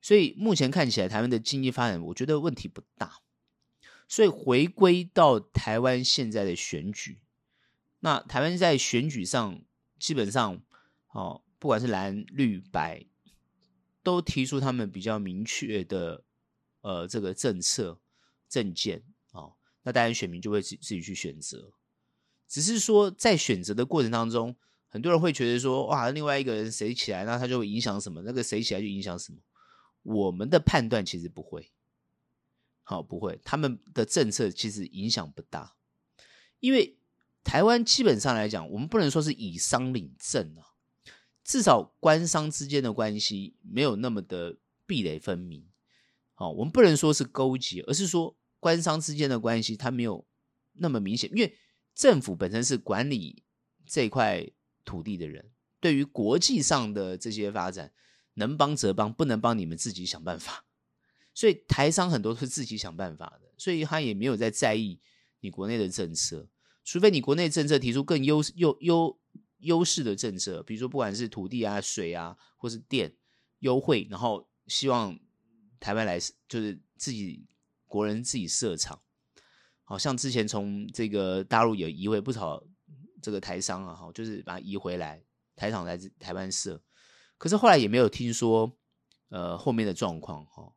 [0.00, 3.20] 所以目前看起来台湾的经济发展，我觉得问题不大。
[4.08, 7.20] 所以回归到台湾现在的选举，
[8.00, 9.60] 那台湾在选举上
[9.98, 10.62] 基本上
[11.10, 13.04] 哦，不管是蓝绿白，
[14.02, 16.24] 都提出他们比较明确的
[16.80, 18.00] 呃这个政策
[18.48, 19.02] 政见，
[19.88, 21.72] 那当然选民就会自自己去选择。
[22.46, 24.54] 只是说，在选择的过程当中，
[24.86, 28.20] 很多人会觉得说，哇，另外一个人谁起来，那他就会影响什么？
[28.20, 29.38] 那个谁起来就影响什么？
[30.02, 31.70] 我们的判断其实不会，
[32.82, 35.74] 好，不会，他们的政策其实影响不大，
[36.60, 36.98] 因为
[37.42, 40.76] 台湾基本上来讲，我们不能说是以商领政啊，
[41.42, 45.66] 至少官商之间的关系没有那么的壁垒分明，
[46.34, 50.26] 好，我们不能说是勾结，而是说官商之间的关系它没有
[50.74, 51.56] 那么明显，因为。
[51.94, 53.42] 政府本身是管理
[53.84, 54.48] 这块
[54.84, 57.92] 土地的人，对于国际上的这些发展，
[58.34, 60.64] 能帮则帮，不能帮你们自己想办法。
[61.34, 65.00] 所以台商很多都是自己想办法的，所以他也没有在在意
[65.40, 66.48] 你国内的政策，
[66.84, 69.18] 除非你国内政策提出更优优优
[69.58, 73.12] 优势的政策，比如说不管是土地啊、水啊，或是电
[73.58, 75.18] 优惠，然后希望
[75.80, 76.16] 台湾来
[76.48, 77.44] 就是自己
[77.88, 79.02] 国人自己设厂。
[79.82, 82.62] 好像之前从这个大陆有移回不少
[83.22, 85.24] 这个台商啊，哈，就是把它移回来
[85.56, 86.82] 台厂来自台湾设，
[87.38, 88.70] 可是后来也没有听说
[89.30, 90.70] 呃后面的状况哈，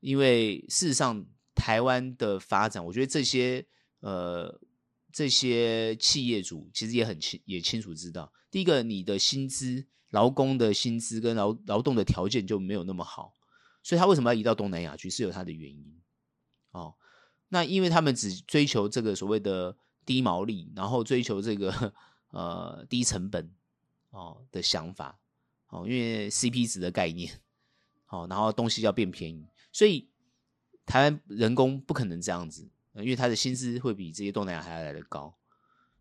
[0.00, 3.66] 因为事实上台湾的发展，我觉得这些
[4.00, 4.58] 呃
[5.12, 13.34] 这些企业主其实也很清也清楚知道，第一个你的薪资劳工的薪资跟劳劳动的条件就没有那么好，
[13.82, 16.00] 所以他为什么要移到东南亚去是有他的原因。
[16.72, 16.94] 哦。
[17.48, 21.92] 那因为他们只追求这个所谓的低毛利，然后追求这个
[22.30, 23.50] 呃低成本
[24.10, 25.18] 哦的想法
[25.68, 27.40] 哦，因为 CP 值的概念
[28.08, 30.08] 哦，然后东西要变便宜，所以
[30.84, 35.34] 台湾人工不可能这样子，因为他的薪资会比这些东南亚还要来得高，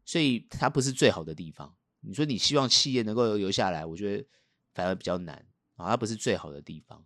[0.06, 1.76] 所以它不是最好的地方。
[2.02, 4.26] 你说你希望企业能够留下来，我觉得
[4.74, 7.06] 反而比较难啊，它不是最好的地方。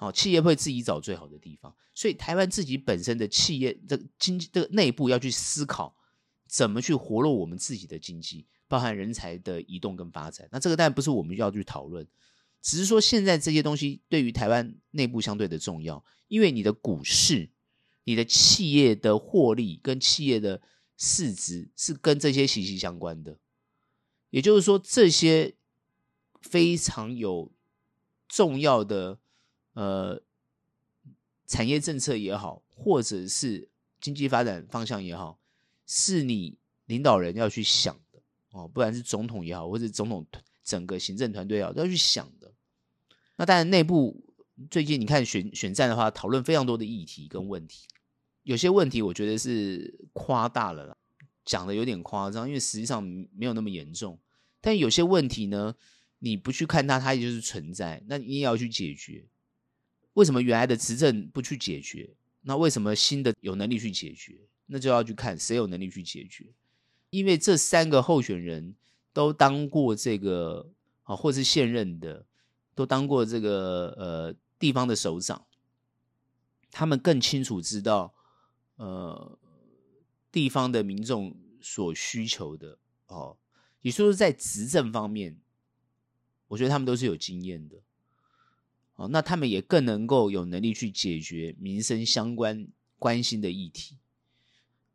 [0.00, 5.94] 好，企业会自己找最好的地方，所以台湾自己本身的企业的经济的内部要去思考
[6.48, 10.48] 怎么去活络我们自己的经济，包含人才的移动跟发展。
[10.50, 12.08] 那这个当然不是我们要去讨论，
[12.62, 17.50] 只是说现在这些东西对于台湾内部相对的重要，因为你的股市、
[18.04, 20.62] 你的企业的获利跟企业的
[20.96, 23.36] 市值是跟这些息息相关的。
[24.30, 25.56] 也就是说，这些
[26.40, 27.52] 非常有
[28.26, 29.18] 重要的。
[29.74, 30.20] 呃，
[31.46, 33.68] 产业政策也好，或者是
[34.00, 35.38] 经济发展方向也好，
[35.86, 38.66] 是你领导人要去想的哦。
[38.66, 40.26] 不然是总统也好，或者总统
[40.64, 42.52] 整个行政团队也好，都要去想的。
[43.36, 44.22] 那当然，内部
[44.70, 47.86] 最近你看选选战的话，讨论非常多的议题跟问题，
[48.42, 50.96] 有些问题我觉得是夸大了啦，
[51.44, 54.18] 讲的有点夸张，因为实际上没有那么严重。
[54.60, 55.74] 但有些问题呢，
[56.18, 59.26] 你不去看它，它也就是存在，那你也要去解决。
[60.14, 62.10] 为什么原来的执政不去解决？
[62.42, 64.40] 那为什么新的有能力去解决？
[64.66, 66.46] 那就要去看谁有能力去解决。
[67.10, 68.74] 因为这三个候选人
[69.12, 70.70] 都当过这个
[71.02, 72.24] 啊，或是现任的，
[72.74, 75.44] 都当过这个呃地方的首长，
[76.70, 78.14] 他们更清楚知道
[78.76, 79.38] 呃
[80.30, 83.36] 地方的民众所需求的哦。
[83.82, 85.36] 也就是说，在执政方面，
[86.48, 87.76] 我觉得他们都是有经验的。
[89.00, 93.96] 哦，那他们也更能够有能力去解决民生相关关心的议题。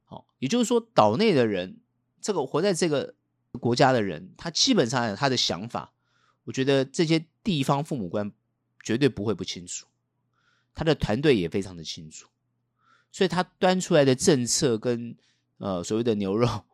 [0.03, 1.77] 好，也就是说，岛内的人，
[2.21, 3.15] 这个活在这个
[3.53, 5.91] 国家的人，他基本上他的想法，
[6.43, 8.31] 我觉得这些地方父母官
[8.83, 9.87] 绝对不会不清楚，
[10.75, 12.29] 他的团队也非常的清楚，
[13.11, 15.17] 所以他端出来的政策跟
[15.57, 16.65] 呃所谓的牛肉，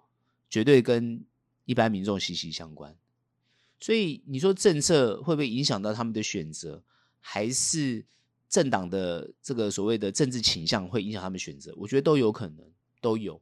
[0.49, 1.23] 绝对跟
[1.63, 2.93] 一般民众息息相关。
[3.79, 6.83] 所以你说政策会不会影响到他们的选择？
[7.21, 8.05] 还是
[8.49, 13.41] 政党的这个所谓的政治倾向会影响他们选择，我觉得都有可能，都有。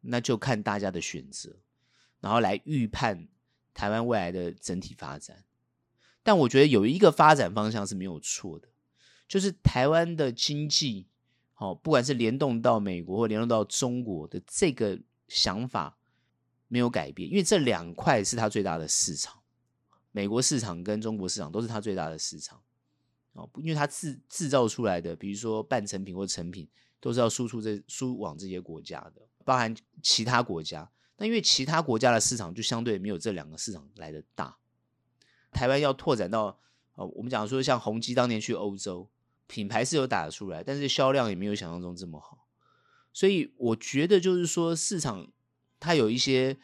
[0.00, 1.54] 那就看大家的选择，
[2.20, 3.28] 然后来预判
[3.74, 5.44] 台湾未来的整体发展。
[6.22, 8.68] 但我觉得有一个发展方向是没有错的，
[9.28, 11.06] 就是台湾的经济，
[11.52, 15.98] 好，不管是联动到美国或联动到中国的这个想法
[16.68, 19.39] 没有改变，因为这两块是它最大的市场。
[20.12, 22.60] 美国市场跟中国市场都是它最大的市场，
[23.32, 26.68] 哦，因为它制制造出来的，比如说半成品或成品，
[26.98, 30.90] 都是要输出这输往这些国家的，包含其他国家。
[31.16, 34.56] 那因为其他国家的市场就相对没有这两个市场来的大。
[35.52, 36.58] 台湾要拓展到，
[36.94, 39.08] 哦，我们讲说像宏基当年去欧洲，
[39.46, 42.46] 品牌是有打得出来，但是销量也没有想象中这么好。
[43.12, 45.30] 所以我觉得就是说市场
[45.78, 46.58] 它有一些。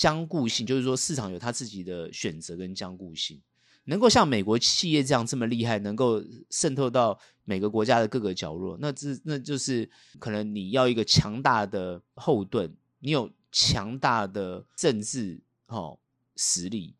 [0.00, 3.38] 僵固性就是说，市场有它自己的选择跟僵固性，
[3.84, 15.98] 能够像美国企业这样这么厉害，能够渗透到每个国家的各个角落，那这那就是可能你要一个强大的后盾，你有强大的政治哦
[16.34, 16.94] 实力，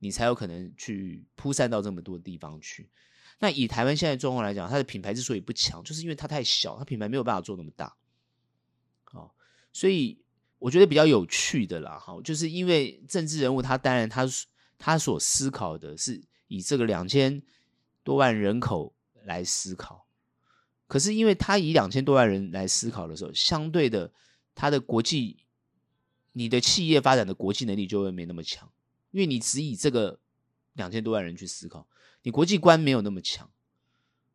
[0.00, 2.90] 你才有可能去铺散到这么多地方去。
[3.38, 7.96] 那以台湾现在状况来讲，它的品牌之所以不强，就是因为它太小，它品牌没有办法做那么大，
[9.12, 9.30] 哦，
[9.72, 10.18] 所以。
[10.58, 14.24] 我觉得比较有趣的啦，哈，就是因为政治人物他当然他
[14.78, 17.42] 他所思考的是以这个两千
[18.02, 20.06] 多万人口来思考，
[20.86, 24.10] 可是因为他以两千多万人来思考的时候，相对的
[24.54, 25.44] 他的国际，
[26.32, 28.70] 你的企业发展的国际能力就会没那么强，
[29.10, 30.18] 因为你只以这个
[30.72, 31.86] 两千多万人去思考，
[32.22, 33.50] 你国际观没有那么强，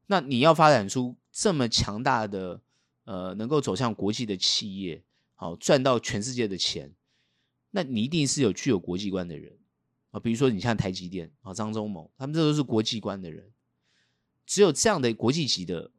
[0.07, 2.61] 那你要发展出这么强大的
[3.05, 5.03] 呃能够走向国际的企业。
[5.39, 6.93] 好赚到全世界的钱，
[7.71, 9.57] 那你一定是有具有国际观的人
[10.11, 10.19] 啊。
[10.19, 13.49] 比如说，你像台积电啊，张忠谋，他们这都是国际观的人。
[14.45, 15.91] 只有这样的国际级的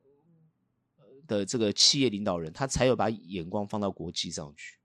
[1.27, 4.77] 的这个企业领导人，他才有把眼光放到国际上去。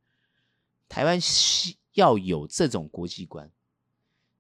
[0.88, 3.52] 台湾需要有这种国际观，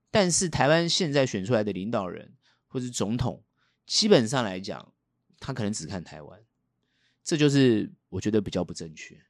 [0.09, 2.35] 但是台湾现在选出来的领导人
[2.67, 3.43] 或是总统，
[3.85, 4.93] 基本上来讲，
[5.41, 6.41] 他可能只看台湾，
[7.21, 9.24] 这就是我觉得比较不正确。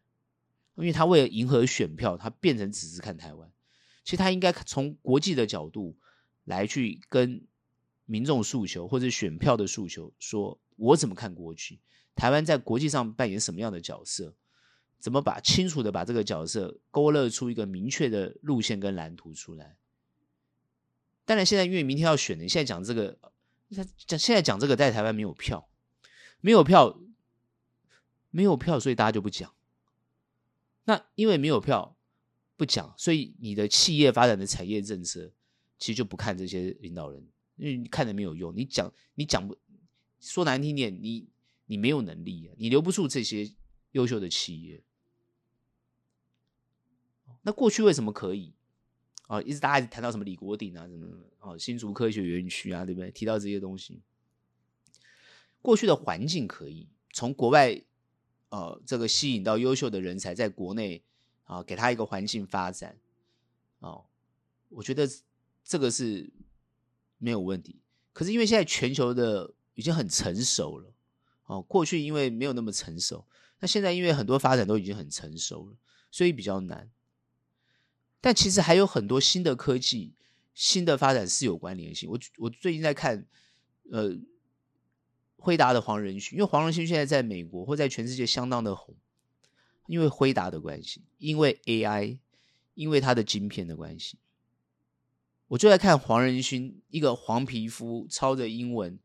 [0.76, 3.52] 因为他为了迎合选票，他变成只是看台湾。
[4.04, 5.98] 其实他应该从国际的角度
[6.44, 7.42] 来去跟
[8.06, 11.80] 民众诉求或者选票的诉求，说我怎么看国际？
[12.14, 14.36] 台湾在国际上扮演什么样的角色？
[15.00, 19.76] 怎么把清楚的把这个角色勾勒出一个明确的路线跟蓝图出来？
[21.26, 23.18] 当然，现在因为明天要选，你现在讲这个，
[24.08, 25.68] 讲现在讲这个，在台湾没有票，
[26.42, 27.00] 没有票，
[28.30, 29.55] 没有票，所以大家就不讲。
[30.86, 31.97] 那因为没有票
[32.55, 35.32] 不讲，所以你的企业发展的产业政策
[35.78, 38.55] 其实就不看这些领导人，因为你看的没有用。
[38.55, 39.57] 你讲你讲不
[40.20, 41.28] 说难听点，你
[41.66, 43.51] 你没有能力啊，你留不住这些
[43.91, 44.84] 优秀的企业。
[47.41, 48.53] 那过去为什么可以
[49.28, 49.41] 啊？
[49.41, 51.07] 一直大家谈到什么李国鼎啊，什么
[51.39, 53.10] 哦新竹科学园区啊，对不对？
[53.12, 54.01] 提到这些东西，
[55.62, 57.82] 过去的环境可以从国外。
[58.50, 61.04] 呃，这个吸引到优秀的人才在国内
[61.46, 62.98] 啊，给他一个环境发展，
[63.80, 64.06] 哦，
[64.70, 65.10] 我觉得
[65.64, 66.30] 这个是
[67.18, 67.76] 没有问题。
[68.14, 70.93] 可是因为现在全球的已经很成熟了，
[71.46, 73.26] 哦，过去因为没有那么成熟，
[73.60, 75.76] 那现在因为很多发展都已经很成熟了，
[76.12, 76.89] 所以比较难。
[78.22, 80.14] 但其实还有很多新的科技，
[80.54, 82.10] 新的发展是有关联性。
[82.10, 83.26] 我我最近在看，
[83.91, 84.18] 呃，
[85.46, 88.96] 辉达的黄仁勋，因为黄仁勋现在在美国或在全世界相当的红，
[89.86, 92.18] 因为辉达的关系，因为 AI，
[92.74, 94.18] 因为他的晶片的关系。
[95.50, 98.98] 我就在看黄仁勋，一个黄皮肤，操着英文，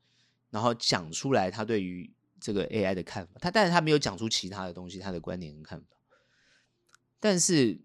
[0.49, 2.11] 然后讲出来他对于
[2.41, 3.34] 这个 AI 的看法。
[3.38, 5.99] 他但是他没有讲出其他的东西，他的观点跟看法。
[7.20, 7.82] 但是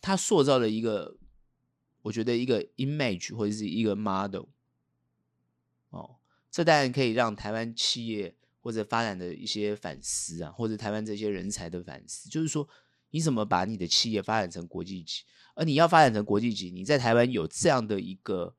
[0.00, 1.16] 他塑造了一个，
[2.02, 4.46] 我觉得一个 image 或者是一个 model。
[6.54, 12.68] 这当然可以让台湾企业或者发展的一些反思啊，或者台湾这些人才的反思，就是说，
[13.10, 15.24] 你怎么把你的企业发展成国际级？
[15.56, 18.54] 而你要发展成国际级，你在台湾有这样的一个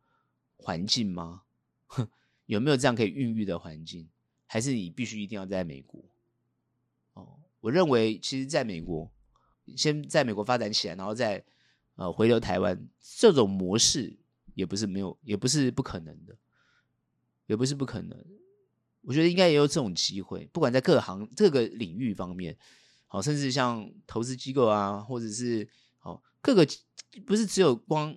[0.58, 1.44] 环境吗？
[2.48, 4.10] 有没有这样可以孕育的环境？
[4.46, 6.04] 还是你必须一定要在美国？
[7.14, 9.10] 哦，我认为其实在美国，
[9.78, 11.42] 先在美国发展起来，然后再
[11.96, 14.18] 呃回流台湾，这种模式
[14.54, 16.36] 也不是没有，也不是不可能的，
[17.48, 18.26] 也不是不可能。
[19.02, 22.58] 我觉得应该也有这种机会，不管在各行各个领域方面，
[23.08, 25.68] 好，甚至像投资机构啊，或者是
[26.00, 26.68] 好各个。
[27.26, 28.14] 不是只有光，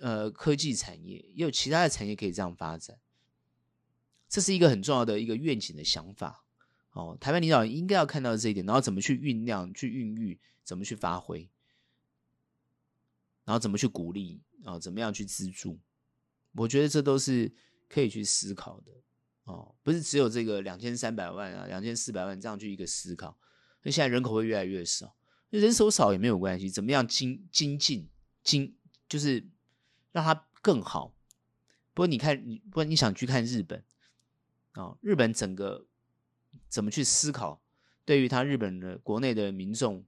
[0.00, 2.98] 呃，科技产业，也有其他的产业可以这样发展。
[4.28, 6.44] 这是一个很重要的一个愿景的想法。
[6.92, 11.48] 哦，台湾领导人应该要看到这一点，然后怎么去酝酿、去孕育，怎么去发挥，
[13.46, 15.78] 然后怎么去鼓励，啊，怎么样去资助？
[16.52, 17.50] 我觉得这都是
[17.88, 18.92] 可以去思考的。
[19.44, 23.38] 哦，不是只有这个两千三百万啊，两千四百万这样去一个思考。
[23.82, 25.16] 那现在人口会越来越少。
[25.50, 28.10] 人手少也没有关系，怎么样精精进
[28.42, 28.76] 精
[29.08, 29.46] 就是
[30.10, 31.14] 让它更好。
[31.94, 33.82] 不过你看，你不过你想去看日本
[34.72, 35.86] 啊、哦，日本整个
[36.68, 37.62] 怎么去思考，
[38.04, 40.04] 对于他日本的国内的民众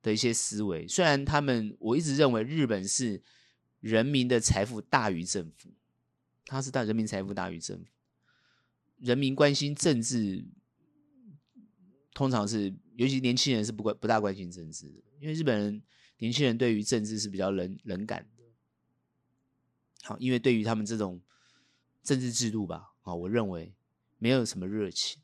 [0.00, 3.20] 的一些思维，虽然他们我一直认为日本是
[3.80, 5.74] 人民的财富大于政府，
[6.46, 7.84] 他是大人民财富大于政府，
[8.98, 10.46] 人民关心政治。
[12.14, 15.82] 通常是，尤其年轻人是不关不大关心政治的，因为日本人
[16.16, 18.44] 年轻人对于政治是比较冷冷感的。
[20.02, 21.20] 好，因为对于他们这种
[22.02, 23.74] 政治制度吧，啊，我认为
[24.16, 25.20] 没有什么热情。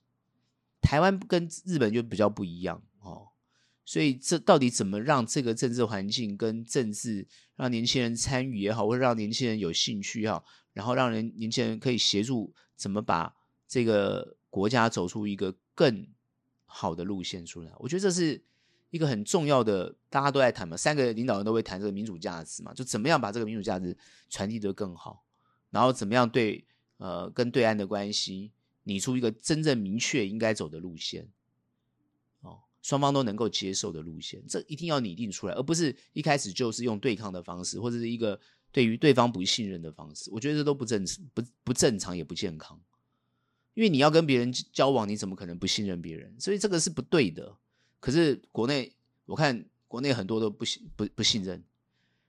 [0.83, 3.32] 台湾跟日本就比较不一样哦，
[3.85, 7.27] 所以这到底怎么让这个政治环境跟政治
[7.57, 13.35] 让年轻人参与也好，或者让年轻人有兴趣也好，然后让人年轻人可以协助怎么把
[13.67, 16.07] 这个国家走出一个更
[16.65, 18.43] 好的路线出来，我觉得这是
[18.91, 23.97] 一个很重要的，大家都在谈嘛，三个领导人都会谈这个民主价值嘛，就怎么样把这个民主价值
[24.29, 25.25] 传递得更好，
[25.71, 26.65] 然后怎么样对
[26.99, 28.53] 呃跟对岸的关系
[28.85, 31.29] 拟出一个真正明确应该走的路线，
[32.83, 38.39] 双方都能够接受的路线，这一定要拟定出来，而不是一开始就是用对抗的方式，或者是一个
[38.71, 42.79] 对于对方不信任的方式，我觉得这都不正不不正常也不健康。
[43.75, 46.35] 因为你要跟别人交往，你怎么可能不信任别人？
[46.39, 47.57] 所以这个是不对的。
[48.01, 48.93] 可是国内，
[49.25, 51.65] 我看国内很多都不信不不信任。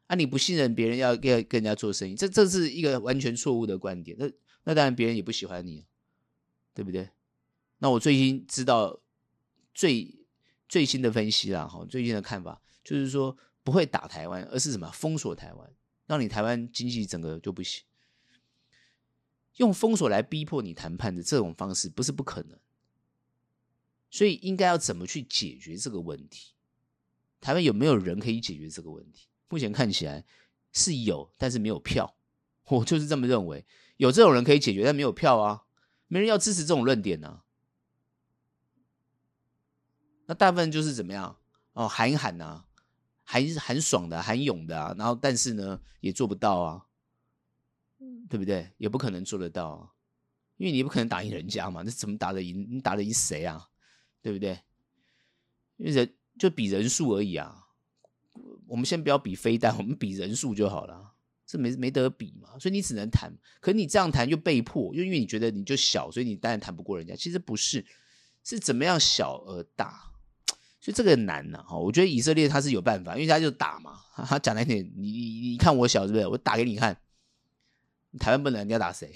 [0.08, 4.16] 啊，你不信任别人要，要跟人家做生意，这这是一个完全错误的观点。
[4.20, 4.30] 那
[4.64, 5.86] 那当然别人也不喜欢你，
[6.74, 7.10] 对不对？
[7.80, 9.02] 那我最近知道
[9.74, 10.16] 最
[10.74, 14.90] 最新的分析啦，哈，最近的看法就是说不会打台湾，而是什么？
[14.90, 15.72] 封锁台湾，
[16.08, 17.84] 让你台湾经济整个就不行。
[19.58, 22.58] 用封锁来逼迫你谈判的这种方式不是不可能，
[24.10, 26.56] 所以应该要怎么去解决这个问题？
[27.40, 29.28] 台湾有没有人可以解决这个问题？
[29.50, 30.26] 目前看起来
[30.72, 32.16] 是有，但是没有票。
[32.64, 33.64] 我就是这么认为，
[33.98, 35.66] 有这种人可以解决，但没有票啊，
[36.08, 37.43] 没人要支持这种论点呢、
[40.26, 41.36] 那大部分就是怎么样？
[41.74, 42.66] 哦，喊一喊啊，
[43.24, 46.86] 喊喊爽的，喊勇的啊，然后但是呢，也做不到啊。
[48.30, 48.70] 对不对？
[48.78, 49.90] 也不可能做得到啊，
[50.58, 51.84] 因为你不可能打赢人家嘛。
[51.86, 52.68] 那怎么打得赢？
[52.70, 53.70] 你打得赢谁啊？
[54.22, 54.60] 对不对？
[55.78, 57.68] 因为人就比人数而已啊。
[58.68, 61.14] 我们先不要比飞弹，我们比人数就好了。
[61.46, 62.58] 这没没得比嘛。
[62.60, 63.32] 所以你只能谈。
[63.62, 67.16] 可你这样谈就被迫，又因为你觉得你就小，所以你当然谈不过人家。
[67.16, 67.86] 其实不是，
[68.44, 70.12] 是怎么样小而大。
[70.84, 71.64] 所以这个难呐。
[71.66, 73.98] 哈，我觉得以色列他是有办法，因为他就打嘛。
[74.18, 76.28] 他讲来点，你你你看我小是不是？
[76.28, 76.98] 我打给你看。
[78.20, 79.10] 台湾不能，你要打谁？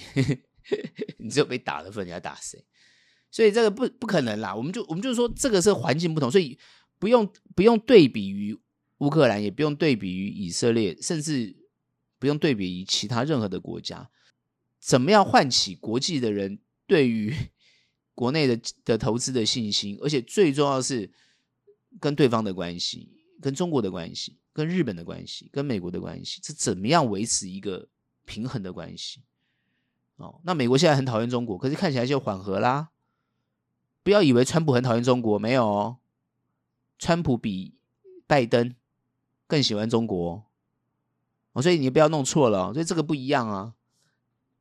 [1.20, 2.63] 你只有被打的份，你要打谁？
[3.30, 4.55] 所以这个不不可能啦。
[4.55, 6.57] 我们就我们就说，这个是环境不同，所以
[6.99, 8.57] 不用不用对比于
[8.99, 11.53] 乌克兰，也不用对比于以色列，甚至
[12.18, 14.09] 不用对比于其他任何的国家。
[14.80, 17.36] 怎么样唤起国际的人对于
[18.15, 19.97] 国内的的投资的信心？
[20.01, 21.11] 而且最重要是
[21.99, 27.87] 跟对方的关系，跟中国的关系、跟日本的关系、跟美国的关系，这怎么样维持一个
[28.25, 29.23] 平衡的关系？
[30.17, 32.89] 哦，那美国现在很讨厌中国，可是看起来就缓和啦。
[34.03, 35.97] 不要以为川普很讨厌中国，没有哦，
[36.97, 37.75] 川普比
[38.25, 38.73] 拜登
[39.45, 40.45] 更喜欢中国
[41.53, 43.75] 哦，所以你不要弄错了，所以这个不一样啊。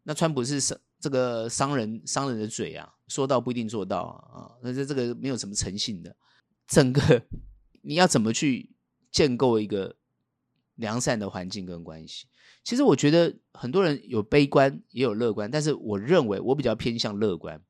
[0.02, 6.14] 那川普是商这个商人商人的嘴啊，说到不一定做到啊，那这这个没有什么诚信的。
[6.66, 7.26] 整个
[7.82, 8.70] 你要怎么去
[9.10, 9.96] 建构一个
[10.74, 12.26] 良善的环境跟关系？
[12.64, 17.62] 其实我觉得很多人有悲观也有乐观，但是我认为我比较偏向乐观，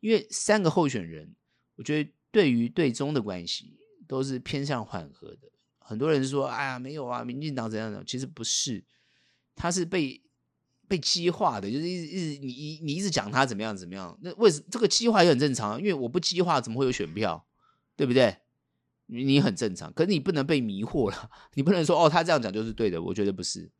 [0.00, 1.34] 因为三个候选人，
[1.76, 3.78] 我觉得对于对中的关系
[4.08, 5.50] 都是偏向缓和的。
[5.78, 8.82] 很多人说：“哎呀，没有啊，民进党怎样的？”其实不是，
[9.54, 10.20] 他是被
[10.88, 15.78] 被激化的，就是一直一直你你你一直讲他怎么样怎么样，那为什这个激化也很正常？
[15.78, 17.46] 因为我不激化，怎么会有选票？
[17.96, 18.38] 对不对？
[19.06, 23.02] 你很正常，可是你不能被迷惑了， 你不能说哦，他这样讲就是对的。
[23.02, 23.70] 我觉得不是。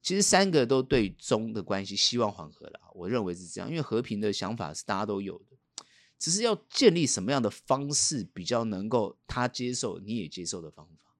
[0.00, 5.84] 其实三个都对中的关系希望缓和了，我认为是这样，因为和平的想法是大家都有的，
[6.18, 11.14] 只是要建立什么样的方式比较能够他接受你也接受的方法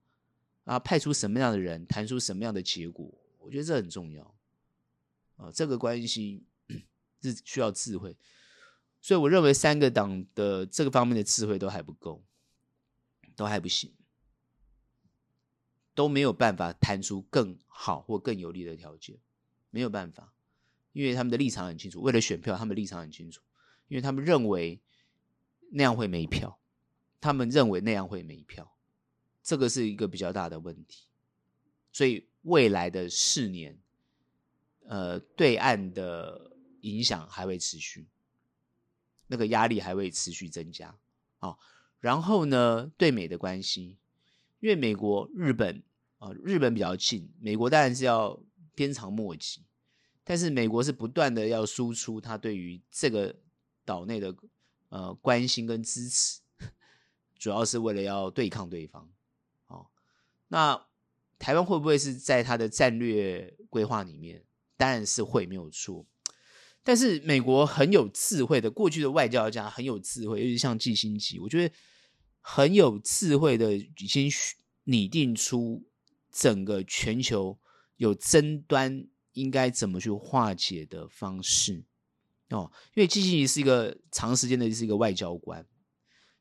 [0.74, 4.34] 啊，派出什么样的人，谈出什么样的结果，我觉得这很重要
[5.36, 6.42] 啊，这个关系
[7.22, 8.14] 是需要智慧，
[9.04, 12.24] 所以我认为三个党的这个方面的智慧都还不够，
[13.36, 13.92] 都还不行。
[15.94, 19.18] 都没有办法谈出更好或更有利的条件，
[19.68, 20.32] 没有办法，
[20.94, 22.00] 因为他们的立场很清楚。
[22.00, 23.42] 为了选票，他们立场很清楚，
[23.88, 24.80] 因为他们认为
[25.70, 26.58] 那样会没票，
[27.20, 28.74] 他们认为那样会没票，
[29.42, 31.04] 这个是一个比较大的问题。
[31.92, 33.78] 所以未来的四年，
[34.86, 38.08] 呃，对岸的影响还会持续，
[39.26, 40.94] 那个压力还会持续增加。
[41.38, 41.58] 好，
[42.00, 43.98] 然后呢，对美的关系。
[44.60, 45.82] 因为美国、日本
[46.18, 48.40] 啊，日本比较近，美国当然是要
[48.74, 49.62] 鞭长莫及，
[50.24, 53.36] 但是美国是不断的要输出他对于这个
[53.84, 54.34] 岛内的
[54.88, 56.40] 呃关心跟支持，
[57.38, 59.06] 主要是为了要对抗对方。
[59.66, 59.86] 哦，
[60.48, 60.86] 那
[61.38, 64.42] 台湾会不会是在他的战略规划里面？
[64.78, 66.06] 当然是会，没有错。
[66.84, 71.74] 但是美国很有智慧的，过去的外交家很有智慧，尤其像季辛吉，我觉得。
[72.46, 74.30] 很有智慧的，已经
[74.82, 75.82] 拟定出
[76.30, 77.58] 整个全球
[77.96, 81.82] 有争端应该怎么去化解的方式
[82.50, 82.70] 哦。
[82.92, 85.66] 因为季辛吉是一个长时间的是一个外交官，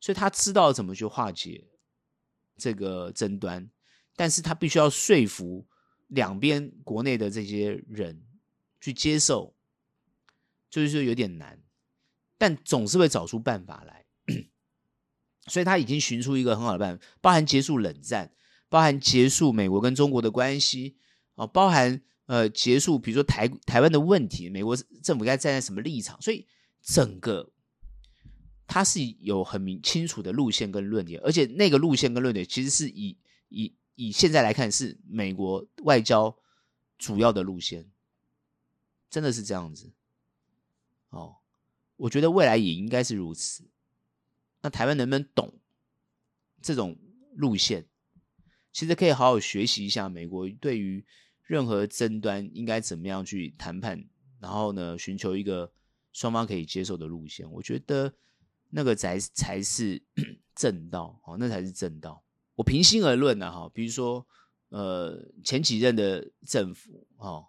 [0.01, 1.63] 所以他知道怎么去化解
[2.57, 3.71] 这个争端，
[4.17, 5.65] 但是他必须要说服
[6.07, 8.21] 两边国内的这些人
[8.81, 9.55] 去接受，
[10.73, 11.61] 就是说有点难，
[12.39, 14.03] 但总是会找出办法来。
[15.45, 18.33] 所以他已经寻出一个很好的办法，包含结束冷战，
[18.69, 20.95] 包含结束美国跟中国的关系，
[21.35, 26.19] 啊，包含呃结束比如说台台湾的问题，美国政府该站在什么立场？
[26.19, 26.47] 所以
[26.81, 27.51] 整个
[28.65, 33.19] 他是有很明清楚的路线跟论点，而且那个路线跟论点其实是以
[33.49, 36.35] 以以现在来看是美国外交
[36.97, 37.91] 主要的路线，
[39.09, 39.91] 真的是这样子。
[41.13, 41.37] 哦，
[41.95, 43.63] 我觉得未来也应该是如此。
[44.61, 45.59] 那台湾能不能懂
[46.61, 46.97] 这种
[47.35, 47.85] 路线？
[48.71, 51.05] 其实可以好好学习一下美国对于
[51.43, 54.03] 任何争端应该怎么样去谈判，
[54.39, 55.71] 然后呢，寻求一个
[56.11, 57.49] 双方可以接受的路线。
[57.51, 58.11] 我觉得
[58.71, 60.01] 那个才才是
[60.55, 62.23] 正道哦，那才是正道。
[62.55, 64.25] 我平心而论呢，哈，比如说
[64.69, 67.45] 呃，前几任的政府哈，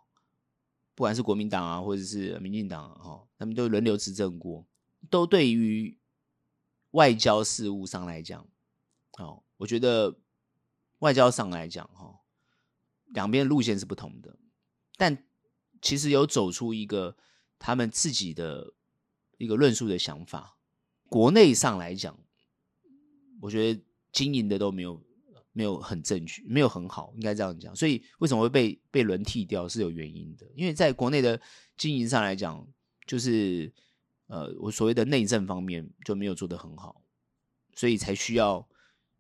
[0.95, 4.66] 不管是国民党啊，或者是民进党哈，他们都轮流执政过，
[5.11, 5.99] 都对于。
[6.95, 8.47] 外交事务上来讲，
[9.18, 10.16] 哦，我觉得
[11.01, 12.20] 外交上来讲，哈，
[13.07, 14.38] 两边路线是不同的，
[14.97, 15.26] 但
[15.82, 17.16] 其实有走出一个
[17.59, 18.74] 他们自己的
[19.38, 20.57] 一个论述的想法。
[21.09, 22.16] 国内上来讲，
[23.40, 23.82] 我觉得
[24.12, 25.03] 经营的都没有
[25.55, 27.74] 没有很正确，没有很好，应该这样讲。
[27.74, 31.40] 所以为什么会被被轮替掉是有原因的，因为在国内的
[31.78, 32.68] 经营上来讲，
[33.07, 33.72] 就是。
[34.26, 37.02] 呃，我所谓的内政方面就没有做得很好，
[37.76, 38.66] 所以才需要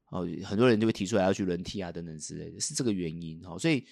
[0.08, 3.56] 哦，很多人就会提出来要去轮替啊等等之类的，是这个原因哈。
[3.58, 3.84] 所以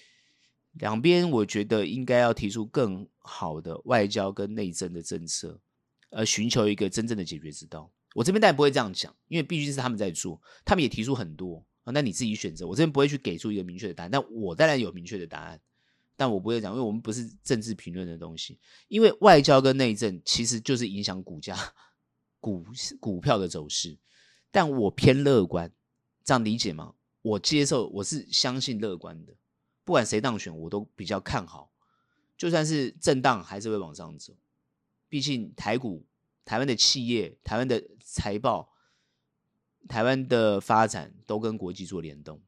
[0.73, 5.61] 两边我觉得应该要提出更好的外交跟内政的政策，
[6.11, 7.93] 而寻求一个真正的解决之道。
[8.15, 12.67] 我这边当然不会这样讲，因为毕竟是他们在做，他们也提出很多啊，那你自己选择。
[12.67, 15.61] 我这边不会去给出一个明确的答案，但我当然有明确的答案。
[16.15, 18.59] 但我不会讲，因为我们不是政治评论的东西。
[18.89, 21.57] 因为外交跟内政其实就是影响股价、
[22.39, 22.65] 股
[23.01, 23.97] 股票的走势。
[24.51, 25.73] 但我偏乐观，
[26.23, 26.95] 这样理解吗？
[27.23, 29.33] 我接受，我是相信乐观的，
[29.85, 31.73] 不管谁当选，我都比较看好。
[32.37, 34.35] 就算是震荡，还是会往上走。
[35.09, 36.05] 毕竟台股、
[36.45, 38.72] 台湾的企业、台湾的财报、
[39.89, 42.41] 台湾的发展都跟国际做联动，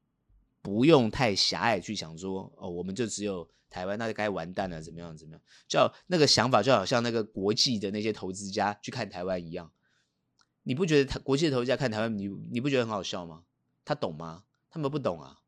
[0.62, 5.42] 不用太狭隘去想说哦，我们就只有台湾，那就该完蛋了，怎么样怎么样？
[5.68, 9.70] 叫那个想法就好像那个国际的那些投资家去看台湾一样，
[10.62, 13.44] 你不觉得国际的投资家看台湾，你你不觉得很好笑吗？
[13.84, 14.44] 他懂吗？
[14.70, 15.40] 他们不懂啊，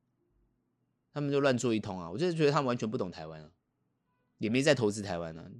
[1.15, 2.11] 他们就乱做一通啊！
[2.11, 3.51] 我就是觉得他们完全不懂台湾啊，
[4.39, 5.51] 也没在投资台湾呢，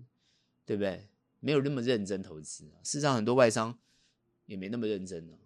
[0.65, 1.09] 对不对？
[1.41, 2.83] 没有那么认真投资啊。
[2.83, 3.79] 事实上，很多外商
[4.45, 5.37] 也没那么认真呢。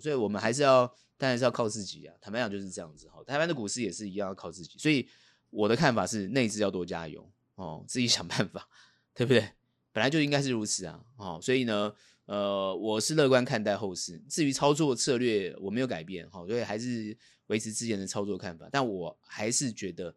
[0.00, 0.86] 所以我们还是要，
[1.16, 2.14] 当然是要靠自己啊。
[2.20, 3.22] 坦白讲就是这样子哈。
[3.24, 4.78] 台湾的股市也是一样要靠自己。
[4.78, 5.08] 所以
[5.50, 8.68] 我的看法是，内资要多加油哦，自己想办法，
[9.14, 9.50] 对不对？
[9.92, 11.04] 本来就应该是如此啊。
[11.16, 11.92] 哦，所以呢。
[12.26, 14.18] 呃，我是乐观看待后市。
[14.28, 17.16] 至于操作策略，我没有改变，哈，所以还是
[17.46, 18.68] 维持之前的操作看法。
[18.72, 20.12] 但我还是觉得，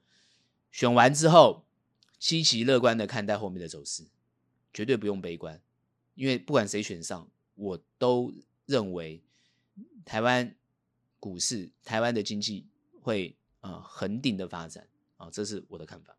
[0.72, 1.68] 选完之后，
[2.18, 4.08] 积极乐观的看待后面的走势，
[4.74, 5.62] 绝对不用悲观，
[6.16, 8.34] 因为不管谁选上，我都
[8.66, 9.22] 认为
[10.06, 10.56] 台湾
[11.20, 12.68] 股市、台湾的经济
[13.02, 14.88] 会呃恒定的发展
[15.18, 16.16] 啊，这是我的看法。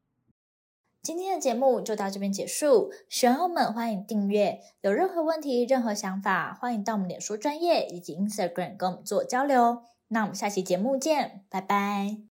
[1.02, 9.84] 今天的节目就到这边结束，喜欢我们欢迎订阅，有任何问题、任何想法，欢迎到我们脸书专业以及 Instagram 跟我们做交流。
[10.08, 12.20] 那我们下期节目见，拜拜。